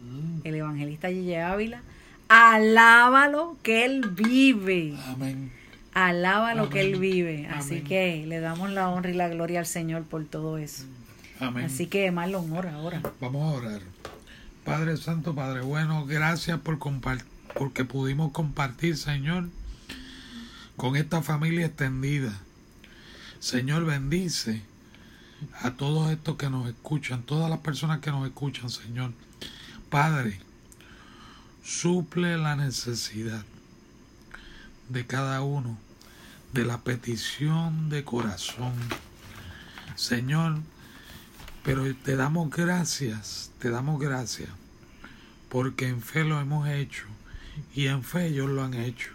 Mm. 0.03 0.40
El 0.45 0.55
evangelista 0.55 1.09
Gille 1.09 1.42
Ávila. 1.42 1.81
Alábalo 2.29 3.57
que 3.62 3.85
él 3.85 4.03
vive. 4.11 4.95
Amén 5.07 5.53
alaba 5.97 6.55
lo 6.55 6.69
que 6.69 6.83
Él 6.83 6.99
vive. 6.99 7.49
Así 7.51 7.81
que 7.81 8.25
le 8.27 8.40
damos 8.40 8.71
la 8.71 8.90
honra 8.90 9.11
y 9.11 9.14
la 9.14 9.29
gloria 9.29 9.61
al 9.61 9.66
Señor 9.66 10.05
por 10.05 10.25
todo 10.27 10.59
eso. 10.59 10.85
Amén. 11.40 11.64
Así 11.64 11.87
que 11.87 12.11
Marlon, 12.11 12.53
ora 12.53 12.75
ahora. 12.75 13.01
Vamos 13.19 13.42
a 13.42 13.59
orar. 13.59 13.81
Padre 14.67 14.97
Santo, 14.97 15.33
Padre 15.33 15.61
bueno, 15.61 16.05
gracias 16.07 16.59
por 16.59 16.81
porque 17.57 17.85
pudimos 17.85 18.33
compartir, 18.33 18.97
Señor, 18.97 19.49
con 20.77 20.97
esta 20.97 21.23
familia 21.23 21.67
extendida. 21.67 22.37
Señor, 23.39 23.85
bendice 23.85 24.65
a 25.63 25.71
todos 25.75 26.11
estos 26.11 26.37
que 26.37 26.51
nos 26.51 26.69
escuchan, 26.69 27.23
todas 27.23 27.49
las 27.49 27.61
personas 27.61 28.01
que 28.01 28.11
nos 28.11 28.27
escuchan, 28.27 28.69
Señor. 28.69 29.13
Padre, 29.89 30.41
suple 31.63 32.37
la 32.37 32.57
necesidad 32.57 33.45
de 34.89 35.07
cada 35.07 35.43
uno 35.43 35.79
de 36.53 36.65
la 36.65 36.79
petición 36.79 37.89
de 37.89 38.03
corazón. 38.03 38.75
Señor, 39.95 40.59
pero 41.67 41.83
te 41.97 42.15
damos 42.15 42.49
gracias, 42.49 43.51
te 43.59 43.71
damos 43.71 44.01
gracias, 44.01 44.49
porque 45.49 45.89
en 45.89 46.01
fe 46.01 46.23
lo 46.23 46.41
hemos 46.41 46.69
hecho 46.69 47.07
y 47.75 47.89
en 47.89 48.05
fe 48.05 48.29
ellos 48.29 48.49
lo 48.49 48.63
han 48.63 48.75
hecho. 48.75 49.11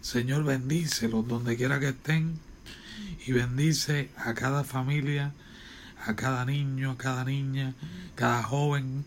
Señor, 0.00 0.42
bendícelos 0.42 1.28
donde 1.28 1.56
quiera 1.56 1.78
que 1.78 1.90
estén 1.90 2.40
y 3.24 3.30
bendice 3.30 4.10
a 4.16 4.34
cada 4.34 4.64
familia, 4.64 5.34
a 6.04 6.16
cada 6.16 6.44
niño, 6.44 6.90
a 6.90 6.98
cada 6.98 7.24
niña, 7.24 7.74
cada 8.16 8.42
joven, 8.42 9.04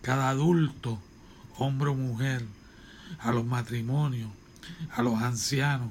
cada 0.00 0.30
adulto, 0.30 0.98
hombre 1.58 1.90
o 1.90 1.94
mujer, 1.94 2.42
a 3.18 3.32
los 3.32 3.44
matrimonios, 3.44 4.30
a 4.94 5.02
los 5.02 5.20
ancianos, 5.20 5.90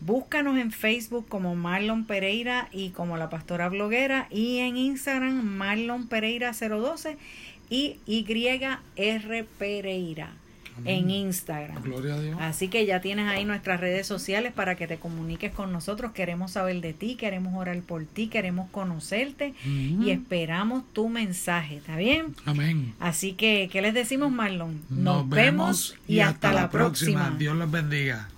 Búscanos 0.00 0.58
en 0.58 0.72
Facebook 0.72 1.28
como 1.28 1.54
Marlon 1.54 2.04
Pereira 2.04 2.68
y 2.72 2.90
como 2.90 3.16
la 3.16 3.30
pastora 3.30 3.68
bloguera 3.68 4.26
y 4.30 4.58
en 4.58 4.76
Instagram 4.76 5.42
Marlon 5.42 6.08
Pereira 6.08 6.52
012 6.52 7.16
y 7.70 8.00
YR 8.06 9.46
Pereira 9.58 10.32
en 10.84 11.10
Instagram. 11.10 11.82
Así 12.40 12.68
que 12.68 12.86
ya 12.86 13.00
tienes 13.00 13.28
ahí 13.28 13.44
nuestras 13.44 13.80
redes 13.80 14.06
sociales 14.06 14.52
para 14.52 14.74
que 14.76 14.86
te 14.86 14.98
comuniques 14.98 15.52
con 15.52 15.72
nosotros. 15.72 16.12
Queremos 16.12 16.52
saber 16.52 16.80
de 16.80 16.92
ti, 16.92 17.16
queremos 17.16 17.54
orar 17.54 17.80
por 17.80 18.04
ti, 18.04 18.28
queremos 18.28 18.68
conocerte 18.70 19.54
y 19.64 20.10
esperamos 20.10 20.84
tu 20.92 21.08
mensaje. 21.08 21.76
¿Está 21.76 21.96
bien? 21.96 22.34
Amén. 22.44 22.94
Así 23.00 23.32
que, 23.32 23.68
¿qué 23.70 23.82
les 23.82 23.94
decimos, 23.94 24.30
Marlon? 24.30 24.80
Nos, 24.90 25.28
vemos 25.28 25.96
y 26.06 26.20
hasta, 26.20 26.52
la 26.52 26.70
próxima. 26.70 27.34
Dios 27.38 27.56
les 27.56 27.70
bendiga. 27.70 28.28